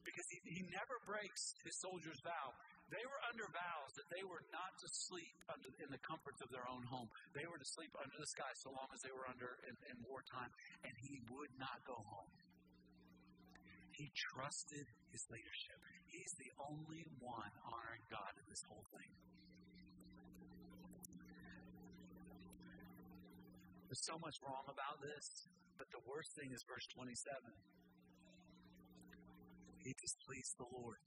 because 0.05 0.27
he, 0.31 0.37
he 0.47 0.61
never 0.71 0.95
breaks 1.03 1.43
his 1.65 1.75
soldier's 1.81 2.21
vow. 2.23 2.55
They 2.89 3.05
were 3.05 3.21
under 3.29 3.45
vows 3.53 3.91
that 4.01 4.09
they 4.09 4.25
were 4.25 4.41
not 4.49 4.73
to 4.81 4.87
sleep 4.89 5.37
under, 5.45 5.69
in 5.77 5.93
the 5.93 6.01
comforts 6.01 6.41
of 6.41 6.49
their 6.49 6.65
own 6.65 6.81
home. 6.89 7.05
They 7.37 7.45
were 7.45 7.61
to 7.61 7.69
sleep 7.77 7.93
under 7.93 8.17
the 8.17 8.25
sky 8.25 8.49
so 8.57 8.73
long 8.73 8.89
as 8.89 9.05
they 9.05 9.13
were 9.13 9.29
under 9.29 9.61
in, 9.69 9.77
in 9.93 9.95
wartime, 10.09 10.49
and 10.81 10.93
he 10.97 11.21
would 11.29 11.53
not 11.61 11.77
go 11.85 12.01
home. 12.01 12.33
He 13.93 14.09
trusted 14.33 14.89
his 15.13 15.21
leadership. 15.29 15.77
He's 16.09 16.33
the 16.41 16.49
only 16.65 17.05
one 17.21 17.53
honoring 17.61 18.05
God 18.09 18.33
in 18.41 18.45
this 18.49 18.65
whole 18.65 18.87
thing. 18.89 19.11
There's 23.85 24.05
so 24.05 24.17
much 24.17 24.37
wrong 24.41 24.65
about 24.65 24.97
this, 25.01 25.25
but 25.77 25.85
the 25.93 26.01
worst 26.09 26.33
thing 26.33 26.49
is 26.53 26.65
verse 26.65 26.85
27. 26.97 27.13
He 29.85 29.93
displeased 29.93 30.57
the 30.57 30.69
Lord. 30.73 30.97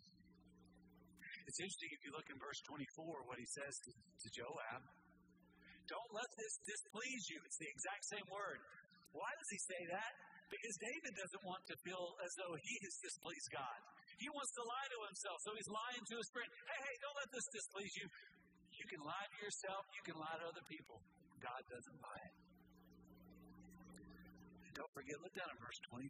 It's 1.46 1.59
interesting 1.59 1.90
if 1.92 2.00
you 2.07 2.11
look 2.14 2.28
in 2.31 2.38
verse 2.38 2.61
24 2.64 3.26
what 3.26 3.38
he 3.38 3.48
says 3.50 3.74
to, 3.87 3.90
to 3.92 4.28
Joab. 4.31 4.83
Don't 5.90 6.12
let 6.14 6.31
this 6.38 6.55
displease 6.62 7.24
you. 7.28 7.38
It's 7.42 7.59
the 7.59 7.68
exact 7.68 8.02
same 8.07 8.26
word. 8.31 8.59
Why 9.12 9.28
does 9.37 9.50
he 9.50 9.61
say 9.66 9.83
that? 9.92 10.12
Because 10.48 10.76
David 10.78 11.12
doesn't 11.16 11.44
want 11.48 11.64
to 11.68 11.76
feel 11.81 12.16
as 12.22 12.33
though 12.37 12.55
he 12.61 12.74
has 12.85 12.94
displeased 13.00 13.48
God. 13.52 13.78
He 14.20 14.28
wants 14.31 14.52
to 14.55 14.62
lie 14.62 14.88
to 14.92 14.98
himself, 15.09 15.38
so 15.42 15.50
he's 15.57 15.68
lying 15.72 16.05
to 16.12 16.16
his 16.20 16.28
friend. 16.31 16.48
Hey, 16.68 16.81
hey, 16.81 16.94
don't 17.00 17.16
let 17.16 17.31
this 17.33 17.46
displease 17.50 17.94
you. 17.98 18.07
You 18.76 18.87
can 18.88 19.02
lie 19.05 19.26
to 19.26 19.38
yourself, 19.40 19.83
you 19.96 20.02
can 20.05 20.16
lie 20.20 20.37
to 20.38 20.46
other 20.48 20.64
people. 20.68 21.00
God 21.40 21.62
doesn't 21.72 21.98
buy 21.98 22.18
it. 22.28 22.37
And 24.68 24.72
don't 24.76 24.92
forget, 24.92 25.16
look 25.24 25.35
down 25.35 25.48
at 25.50 25.59
verse 25.59 25.81
24. 25.88 26.09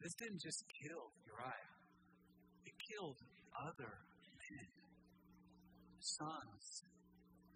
This 0.00 0.12
didn't 0.20 0.42
just 0.42 0.60
kill 0.84 1.08
Uriah, 1.24 1.72
it 2.68 2.76
killed 2.92 3.20
other 3.54 3.94
men, 4.34 4.70
sons, 6.00 6.66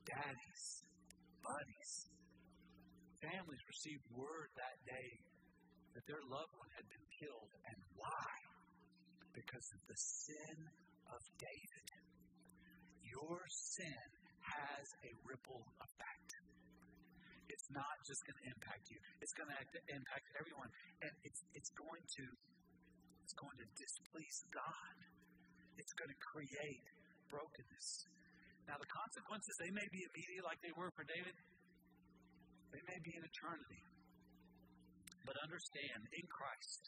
daddies, 0.06 0.64
buddies. 1.42 1.92
Families 3.18 3.62
received 3.66 4.04
word 4.14 4.48
that 4.54 4.78
day 4.86 5.10
that 5.94 6.06
their 6.06 6.22
loved 6.30 6.54
one 6.54 6.70
had 6.78 6.86
been 6.86 7.06
killed. 7.18 7.50
And 7.66 7.78
why? 7.98 8.30
Because 9.34 9.66
of 9.74 9.80
the 9.90 9.98
sin 9.98 10.58
of 11.10 11.20
David. 11.34 11.88
Your 13.02 13.42
sin 13.74 14.08
has 14.38 14.86
a 15.02 15.12
ripple 15.26 15.66
effect. 15.82 16.30
It's 17.48 17.68
not 17.74 17.96
just 18.06 18.22
going 18.22 18.38
to 18.38 18.46
impact 18.54 18.84
you. 18.92 18.98
It's 19.18 19.34
going 19.34 19.50
to 19.50 19.80
impact 19.90 20.26
everyone, 20.38 20.70
and 21.02 21.12
it's 21.24 21.40
it's 21.56 21.72
going 21.74 22.04
to 22.04 22.24
it's 23.24 23.34
going 23.34 23.58
to 23.58 23.66
displease 23.74 24.40
God 24.52 24.96
it's 25.78 25.94
going 25.94 26.10
to 26.10 26.20
create 26.34 26.86
brokenness. 27.30 27.88
Now, 28.66 28.76
the 28.76 28.90
consequences, 28.92 29.54
they 29.62 29.72
may 29.72 29.88
be 29.88 30.00
immediate 30.04 30.44
like 30.44 30.60
they 30.60 30.74
were 30.76 30.92
for 30.92 31.06
David, 31.08 31.32
they 32.74 32.84
may 32.84 33.00
be 33.00 33.12
in 33.16 33.22
eternity. 33.24 33.80
But 35.24 35.40
understand, 35.40 36.00
in 36.04 36.26
Christ, 36.28 36.82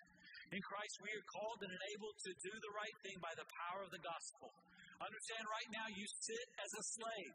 in 0.50 0.60
Christ, 0.66 0.94
we 1.00 1.10
are 1.14 1.26
called 1.30 1.60
and 1.62 1.70
enabled 1.70 2.16
to 2.26 2.30
do 2.42 2.52
the 2.52 2.72
right 2.74 2.96
thing 3.06 3.16
by 3.22 3.32
the 3.38 3.46
power 3.46 3.86
of 3.86 3.90
the 3.94 4.02
gospel. 4.02 4.50
Understand 4.98 5.44
right 5.46 5.70
now, 5.72 5.86
you 5.94 6.04
sit 6.04 6.46
as 6.58 6.70
a 6.74 6.84
slave. 7.00 7.34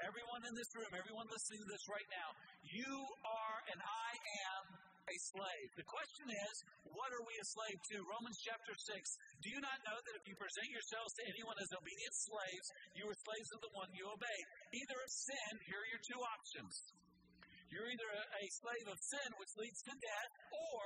Everyone 0.00 0.42
in 0.46 0.54
this 0.54 0.70
room, 0.74 0.90
everyone 0.94 1.26
listening 1.30 1.60
to 1.66 1.68
this 1.70 1.84
right 1.86 2.10
now, 2.10 2.28
you 2.66 2.94
are 3.26 3.58
and 3.70 3.78
I 3.78 4.10
am 4.54 4.63
a 5.14 5.18
slave. 5.30 5.68
The 5.78 5.86
question 5.86 6.26
is, 6.26 6.54
what 6.90 7.10
are 7.14 7.22
we 7.22 7.34
a 7.38 7.46
slave 7.46 7.78
to? 7.94 7.96
Romans 8.02 8.38
chapter 8.42 8.74
6. 8.74 8.90
Do 9.46 9.48
you 9.54 9.62
not 9.62 9.78
know 9.86 9.98
that 10.02 10.14
if 10.18 10.24
you 10.26 10.34
present 10.34 10.68
yourselves 10.74 11.14
to 11.14 11.22
anyone 11.30 11.58
as 11.62 11.70
obedient 11.70 12.14
slaves, 12.18 12.66
you 12.98 13.04
are 13.06 13.14
slaves 13.14 13.50
of 13.54 13.60
the 13.62 13.72
one 13.78 13.90
you 13.94 14.06
obey? 14.10 14.38
Either 14.74 14.98
of 14.98 15.10
sin, 15.10 15.50
here 15.70 15.78
are 15.78 15.90
your 15.94 16.02
two 16.02 16.18
options. 16.18 16.74
You're 17.70 17.90
either 17.90 18.10
a 18.10 18.44
slave 18.58 18.86
of 18.90 18.98
sin, 18.98 19.28
which 19.38 19.52
leads 19.58 19.80
to 19.86 19.94
death, 19.94 20.32
or 20.50 20.82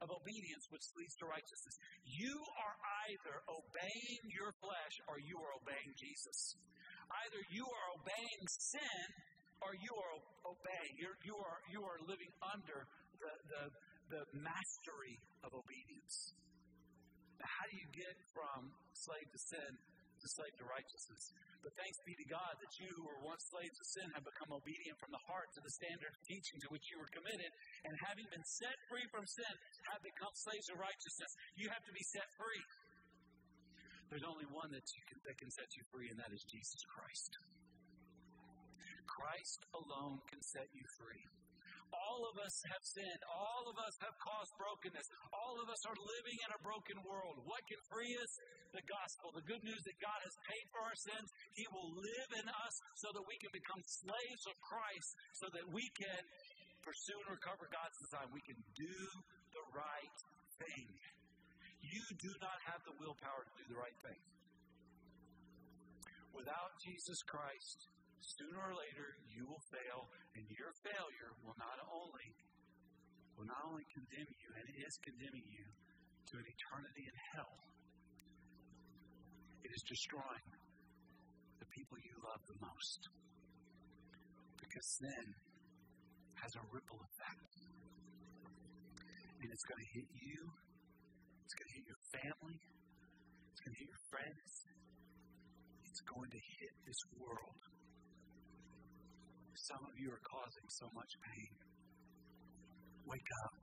of 0.00 0.08
obedience, 0.08 0.64
which 0.72 0.86
leads 0.96 1.14
to 1.20 1.28
righteousness. 1.28 1.76
You 2.06 2.34
are 2.34 2.76
either 3.12 3.36
obeying 3.46 4.22
your 4.32 4.50
flesh 4.62 4.94
or 5.06 5.20
you 5.20 5.36
are 5.36 5.52
obeying 5.60 5.92
Jesus. 5.98 6.56
Either 7.10 7.40
you 7.52 7.66
are 7.68 7.88
obeying 8.00 8.42
sin 8.48 9.06
or 9.60 9.76
you 9.76 9.92
are 9.92 10.14
obeying. 10.48 10.92
You're, 10.96 11.18
you, 11.20 11.36
are, 11.36 11.60
you 11.68 11.80
are 11.84 12.00
living 12.08 12.32
under 12.40 12.88
the, 13.20 13.32
the, 13.52 13.62
the 14.10 14.22
mastery 14.40 15.16
of 15.44 15.52
obedience. 15.52 16.16
Now, 17.38 17.48
how 17.48 17.64
do 17.68 17.76
you 17.76 17.88
get 17.92 18.16
from 18.32 18.72
slave 18.92 19.28
to 19.28 19.40
sin 19.40 19.70
to 19.72 20.26
slave 20.36 20.54
to 20.60 20.64
righteousness? 20.68 21.24
But 21.60 21.76
thanks 21.76 22.00
be 22.08 22.16
to 22.16 22.28
God 22.32 22.52
that 22.56 22.72
you 22.80 22.88
who 22.96 23.04
were 23.04 23.20
once 23.20 23.44
slaves 23.52 23.76
to 23.76 23.86
sin 23.92 24.08
have 24.16 24.24
become 24.24 24.48
obedient 24.48 24.96
from 24.96 25.12
the 25.12 25.20
heart 25.28 25.48
to 25.56 25.60
the 25.60 25.72
standard 25.76 26.08
of 26.08 26.20
teaching 26.24 26.56
to 26.64 26.68
which 26.72 26.88
you 26.88 26.96
were 26.96 27.08
committed, 27.12 27.52
and 27.84 27.92
having 28.08 28.24
been 28.32 28.44
set 28.44 28.76
free 28.88 29.04
from 29.12 29.28
sin, 29.28 29.54
have 29.92 30.00
become 30.00 30.32
slaves 30.40 30.68
of 30.72 30.80
righteousness. 30.80 31.32
You 31.60 31.68
have 31.68 31.84
to 31.84 31.92
be 31.92 32.04
set 32.16 32.28
free. 32.40 32.64
There's 34.08 34.26
only 34.26 34.48
one 34.50 34.72
that, 34.72 34.84
can, 35.06 35.18
that 35.22 35.36
can 35.36 35.52
set 35.52 35.68
you 35.76 35.84
free, 35.92 36.08
and 36.08 36.18
that 36.18 36.32
is 36.32 36.42
Jesus 36.48 36.82
Christ. 36.88 37.32
Christ 39.04 39.60
alone 39.76 40.18
can 40.32 40.40
set 40.40 40.66
you 40.72 40.84
free. 40.96 41.24
All 41.90 42.22
of 42.30 42.36
us 42.38 42.54
have 42.70 42.84
sinned. 42.84 43.22
All 43.26 43.64
of 43.66 43.76
us 43.82 43.94
have 44.02 44.14
caused 44.22 44.52
brokenness. 44.58 45.06
All 45.34 45.56
of 45.58 45.66
us 45.70 45.82
are 45.86 45.98
living 45.98 46.38
in 46.46 46.50
a 46.54 46.60
broken 46.62 46.98
world. 47.02 47.42
What 47.46 47.62
can 47.66 47.80
free 47.90 48.14
us? 48.18 48.32
The 48.70 48.84
gospel. 48.86 49.34
The 49.34 49.46
good 49.50 49.62
news 49.66 49.82
that 49.82 49.98
God 49.98 50.20
has 50.22 50.34
paid 50.46 50.66
for 50.70 50.80
our 50.86 50.98
sins. 50.98 51.28
He 51.58 51.66
will 51.74 51.90
live 51.98 52.30
in 52.38 52.46
us 52.46 52.74
so 53.02 53.10
that 53.14 53.24
we 53.26 53.36
can 53.42 53.50
become 53.50 53.82
slaves 53.82 54.44
of 54.46 54.56
Christ, 54.62 55.10
so 55.42 55.46
that 55.50 55.66
we 55.74 55.84
can 55.98 56.22
pursue 56.86 57.18
and 57.26 57.34
recover 57.34 57.66
God's 57.68 57.98
design. 58.06 58.26
We 58.30 58.44
can 58.46 58.60
do 58.78 58.96
the 59.50 59.64
right 59.74 60.18
thing. 60.62 60.88
You 61.80 62.04
do 62.20 62.32
not 62.44 62.58
have 62.70 62.80
the 62.84 62.94
willpower 63.00 63.42
to 63.42 63.52
do 63.58 63.64
the 63.72 63.80
right 63.80 63.98
thing. 64.04 64.20
Without 66.30 66.70
Jesus 66.84 67.18
Christ, 67.26 67.78
sooner 68.20 68.60
or 68.60 68.74
later 68.76 69.08
you 69.32 69.48
will 69.48 69.64
fail, 69.72 70.08
and 70.36 70.44
your 70.52 70.72
failure 70.84 71.30
will 71.42 71.56
not 71.56 71.78
only 71.88 72.28
will 73.40 73.48
not 73.48 73.64
only 73.72 73.86
condemn 73.96 74.28
you, 74.36 74.48
and 74.52 74.64
it 74.68 74.78
is 74.84 74.92
condemning 75.00 75.48
you 75.48 75.64
to 76.28 76.36
an 76.36 76.44
eternity 76.44 77.04
in 77.08 77.16
hell. 77.32 77.56
It 79.64 79.72
is 79.72 79.82
destroying 79.88 80.50
the 81.56 81.68
people 81.72 81.96
you 82.04 82.14
love 82.20 82.42
the 82.44 82.60
most. 82.60 83.00
Because 84.60 84.86
sin 85.00 85.26
has 86.36 86.52
a 86.60 86.64
ripple 86.68 87.00
effect. 87.00 87.52
And 89.40 89.48
it's 89.48 89.64
going 89.64 89.80
to 89.80 89.90
hit 89.96 90.08
you, 90.20 90.40
it's 91.48 91.56
going 91.56 91.70
to 91.72 91.76
hit 91.80 91.86
your 91.88 92.02
family, 92.12 92.60
it's 93.56 93.60
going 93.64 93.72
to 93.72 93.80
hit 93.80 93.88
your 93.88 94.04
friends, 94.12 94.52
it's 95.88 96.02
going 96.04 96.28
to 96.28 96.42
hit 96.60 96.72
this 96.84 97.00
world. 97.16 97.79
Some 99.54 99.82
of 99.86 99.94
you 99.98 100.10
are 100.10 100.24
causing 100.26 100.66
so 100.70 100.86
much 100.94 101.12
pain. 101.22 101.52
Wake 103.06 103.30
up 103.46 103.54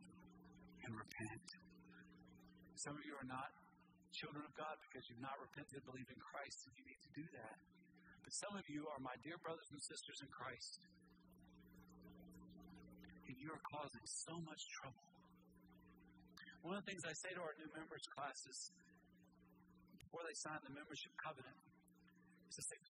and 0.83 0.91
repent. 0.95 1.47
Some 2.75 2.95
of 2.95 3.03
you 3.03 3.15
are 3.15 3.29
not 3.29 3.49
children 4.13 4.43
of 4.45 4.53
God 4.57 4.75
because 4.87 5.03
you've 5.09 5.21
not 5.21 5.37
repented 5.37 5.83
believed 5.85 6.09
in 6.09 6.19
Christ, 6.19 6.57
and 6.67 6.73
you 6.79 6.83
need 6.87 7.01
to 7.05 7.11
do 7.13 7.25
that. 7.37 7.57
But 8.23 8.33
some 8.43 8.53
of 8.57 8.65
you 8.67 8.83
are 8.91 8.99
my 8.99 9.15
dear 9.23 9.37
brothers 9.39 9.69
and 9.71 9.81
sisters 9.83 10.19
in 10.25 10.29
Christ, 10.33 10.71
and 13.27 13.35
you 13.39 13.49
are 13.51 13.63
causing 13.71 14.05
so 14.27 14.35
much 14.43 14.61
trouble. 14.81 15.07
One 16.63 16.75
of 16.75 16.83
the 16.83 16.89
things 16.91 17.03
I 17.07 17.15
say 17.15 17.31
to 17.37 17.41
our 17.43 17.55
new 17.55 17.69
members' 17.71 18.03
classes 18.17 18.57
before 20.01 20.23
they 20.27 20.35
sign 20.43 20.59
the 20.63 20.73
membership 20.75 21.13
covenant 21.23 21.66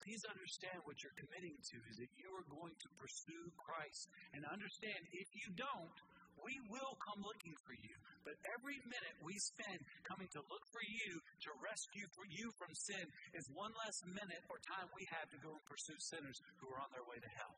please 0.03 0.21
understand 0.27 0.83
what 0.83 1.01
you're 1.01 1.15
committing 1.17 1.57
to 1.57 1.77
is 1.89 1.97
that 1.97 2.11
you 2.19 2.29
are 2.35 2.47
going 2.51 2.75
to 2.75 2.89
pursue 2.99 3.45
Christ. 3.57 4.05
And 4.35 4.45
understand, 4.45 5.01
if 5.15 5.29
you 5.33 5.47
don't, 5.55 5.97
we 6.43 6.59
will 6.67 6.93
come 6.99 7.23
looking 7.23 7.55
for 7.63 7.73
you. 7.73 7.95
But 8.27 8.35
every 8.53 8.77
minute 8.85 9.15
we 9.23 9.33
spend 9.39 9.79
coming 10.03 10.27
to 10.35 10.43
look 10.51 10.65
for 10.69 10.83
you, 10.83 11.17
to 11.17 11.49
rescue 11.63 12.07
for 12.13 12.27
you 12.27 12.51
from 12.59 12.69
sin, 12.75 13.05
is 13.33 13.47
one 13.55 13.71
less 13.79 13.97
minute 14.05 14.43
or 14.51 14.59
time 14.61 14.91
we 14.93 15.07
have 15.09 15.29
to 15.31 15.39
go 15.39 15.55
and 15.55 15.65
pursue 15.65 15.97
sinners 15.97 16.37
who 16.59 16.67
are 16.69 16.81
on 16.83 16.91
their 16.91 17.07
way 17.07 17.17
to 17.17 17.31
hell. 17.39 17.55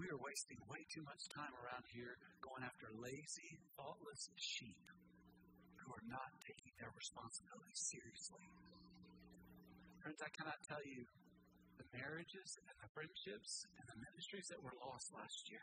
We 0.00 0.08
are 0.08 0.16
wasting 0.16 0.56
way 0.64 0.80
too 0.88 1.04
much 1.04 1.20
time 1.28 1.52
around 1.60 1.84
here 1.92 2.16
going 2.40 2.64
after 2.64 2.88
lazy, 2.96 3.60
thoughtless 3.76 4.32
sheep 4.40 4.80
who 5.84 5.92
are 5.92 6.06
not 6.08 6.32
taking 6.40 6.72
their 6.80 6.88
responsibility 6.96 7.76
seriously. 7.76 8.48
Friends, 10.00 10.24
I 10.24 10.32
cannot 10.32 10.56
tell 10.64 10.80
you 10.80 11.04
the 11.76 11.84
marriages 11.92 12.56
and 12.56 12.76
the 12.80 12.88
friendships 12.96 13.68
and 13.76 13.84
the 13.84 14.00
ministries 14.00 14.48
that 14.48 14.56
were 14.64 14.72
lost 14.80 15.12
last 15.12 15.44
year. 15.52 15.60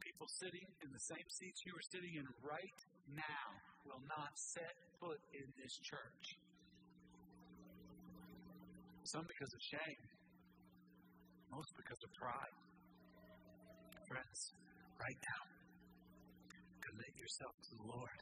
People 0.00 0.24
sitting 0.40 0.64
in 0.80 0.88
the 0.88 1.04
same 1.04 1.28
seats 1.28 1.60
you 1.68 1.76
are 1.76 1.86
sitting 1.92 2.16
in 2.16 2.24
right 2.40 2.80
now 3.12 3.46
will 3.84 4.00
not 4.08 4.32
set 4.32 4.72
foot 4.96 5.20
in 5.36 5.44
this 5.60 5.76
church. 5.84 6.24
Some 9.04 9.28
because 9.28 9.52
of 9.52 9.60
shame, 9.60 10.04
most 11.52 11.68
because 11.76 12.00
of 12.00 12.10
pride. 12.16 12.56
Friends, 14.08 14.40
right 14.96 15.20
now, 15.20 15.42
commit 16.80 17.12
yourself 17.20 17.52
to 17.68 17.72
the 17.76 17.86
Lord. 17.92 18.20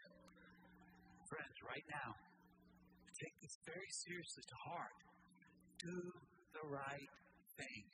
Friends, 1.31 1.57
right 1.63 1.87
now, 1.87 2.11
take 3.23 3.39
this 3.39 3.55
very 3.63 3.91
seriously 4.03 4.43
to 4.51 4.57
heart. 4.67 4.99
Do 5.79 5.99
the 6.59 6.65
right 6.67 7.13
thing. 7.55 7.85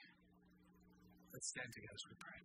Let's 1.37 1.49
stand 1.53 1.69
together 1.69 1.97
as 2.01 2.07
we 2.09 2.17
pray. 2.17 2.41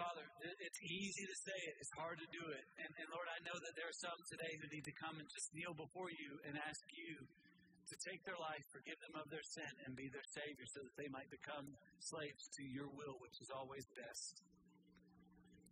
Father, 0.00 0.24
it's 0.60 0.80
easy 0.84 1.24
to 1.24 1.36
say 1.40 1.56
it, 1.72 1.74
it's 1.80 1.94
hard 1.96 2.20
to 2.20 2.28
do 2.28 2.44
it. 2.52 2.64
And, 2.84 2.90
and 3.00 3.08
Lord, 3.12 3.28
I 3.32 3.40
know 3.48 3.56
that 3.56 3.72
there 3.76 3.88
are 3.88 4.00
some 4.00 4.20
today 4.28 4.52
who 4.60 4.68
need 4.68 4.84
to 4.84 4.96
come 5.00 5.16
and 5.16 5.28
just 5.28 5.48
kneel 5.56 5.72
before 5.72 6.12
you 6.12 6.36
and 6.44 6.52
ask 6.68 6.84
you 6.92 7.16
to 7.16 7.94
take 8.04 8.20
their 8.28 8.36
life, 8.36 8.60
forgive 8.72 8.98
them 9.00 9.16
of 9.16 9.24
their 9.32 9.44
sin, 9.56 9.72
and 9.88 9.96
be 9.96 10.12
their 10.12 10.26
Savior 10.36 10.66
so 10.68 10.84
that 10.84 10.94
they 11.00 11.08
might 11.08 11.28
become 11.32 11.64
slaves 12.02 12.44
to 12.60 12.62
your 12.68 12.92
will, 12.92 13.16
which 13.24 13.40
is 13.40 13.48
always 13.48 13.88
best. 13.96 14.44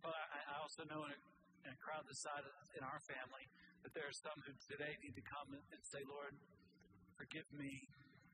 But 0.01 0.15
I, 0.33 0.41
I 0.41 0.55
also 0.57 0.89
know 0.89 1.05
in 1.05 1.11
a, 1.13 1.19
in 1.67 1.69
a 1.75 1.79
crowd 1.85 2.05
this 2.09 2.21
size 2.25 2.45
in 2.73 2.81
our 2.81 3.01
family, 3.05 3.45
but 3.85 3.93
there 3.93 4.09
are 4.09 4.17
some 4.17 4.33
who 4.49 4.53
today 4.65 4.97
need 5.05 5.13
to 5.13 5.21
come 5.29 5.53
and 5.53 5.81
say, 5.85 6.01
Lord, 6.09 6.33
forgive 7.21 7.45
me 7.53 7.85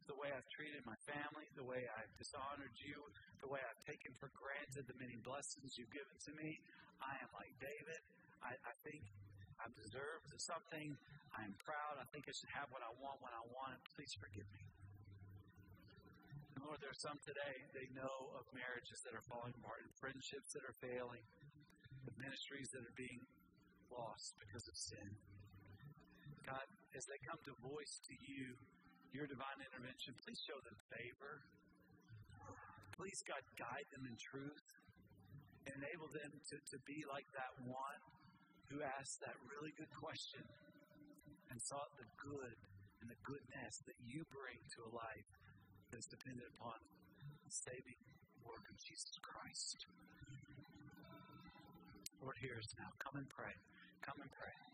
the 0.08 0.16
way 0.16 0.32
I've 0.32 0.48
treated 0.48 0.80
my 0.88 0.96
family, 1.04 1.44
the 1.60 1.68
way 1.68 1.92
I've 1.92 2.16
dishonored 2.16 2.72
you, 2.80 2.96
the 3.44 3.52
way 3.52 3.60
I've 3.60 3.84
taken 3.84 4.16
for 4.16 4.32
granted 4.32 4.88
the 4.88 4.96
many 4.96 5.20
blessings 5.20 5.76
you've 5.76 5.92
given 5.92 6.16
to 6.24 6.32
me. 6.40 6.56
I 7.04 7.20
am 7.20 7.28
like 7.36 7.52
David. 7.60 8.00
I, 8.40 8.56
I 8.64 8.74
think 8.88 9.04
I 9.60 9.68
deserve 9.76 10.24
something. 10.40 10.96
I 11.36 11.44
am 11.44 11.52
proud. 11.60 12.00
I 12.00 12.08
think 12.16 12.32
I 12.32 12.34
should 12.34 12.56
have 12.56 12.72
what 12.72 12.80
I 12.80 12.92
want 13.04 13.20
when 13.20 13.36
I 13.36 13.44
want 13.52 13.76
it. 13.76 13.84
Please 13.92 14.16
forgive 14.16 14.48
me. 14.56 14.64
And 16.56 16.64
Lord, 16.64 16.80
there 16.80 16.96
are 16.96 17.04
some 17.04 17.20
today, 17.28 17.60
they 17.76 17.92
know 17.92 18.40
of 18.40 18.48
marriages 18.56 19.04
that 19.04 19.12
are 19.12 19.26
falling 19.28 19.52
apart 19.60 19.84
and 19.84 19.92
friendships 20.00 20.56
that 20.56 20.64
are 20.64 20.80
failing, 20.80 21.28
ministries 22.16 22.72
that 22.72 22.88
are 22.88 22.96
being 22.96 23.20
lost 23.92 24.40
because 24.40 24.64
of 24.72 24.80
sin. 24.80 25.12
God, 26.46 26.66
as 26.98 27.06
they 27.06 27.20
come 27.24 27.40
to 27.46 27.54
voice 27.62 28.02
to 28.10 28.14
you 28.18 28.58
your 29.12 29.28
divine 29.28 29.60
intervention, 29.60 30.16
please 30.24 30.40
show 30.40 30.58
them 30.64 30.76
favor. 30.88 31.44
Please, 32.96 33.20
God, 33.28 33.44
guide 33.60 33.88
them 33.92 34.08
in 34.08 34.16
truth. 34.16 34.68
Enable 35.68 36.10
them 36.10 36.32
to, 36.52 36.56
to 36.58 36.78
be 36.88 37.04
like 37.12 37.28
that 37.36 37.54
one 37.68 38.02
who 38.72 38.82
asked 38.98 39.20
that 39.22 39.36
really 39.52 39.76
good 39.76 39.92
question 39.94 40.42
and 41.52 41.58
sought 41.60 41.92
the 42.00 42.08
good 42.18 42.56
and 43.04 43.12
the 43.12 43.20
goodness 43.28 43.84
that 43.84 43.98
you 44.00 44.24
bring 44.32 44.58
to 44.78 44.80
a 44.88 44.92
life 44.96 45.30
that's 45.92 46.08
dependent 46.08 46.48
upon 46.56 46.80
the 47.44 47.52
saving 47.52 48.00
work 48.48 48.64
of 48.72 48.78
Jesus 48.80 49.12
Christ. 49.20 49.86
Lord, 52.24 52.38
hear 52.40 52.56
us 52.56 52.72
now. 52.80 52.90
Come 53.02 53.20
and 53.20 53.28
pray. 53.28 53.54
Come 54.06 54.22
and 54.22 54.32
pray. 54.32 54.71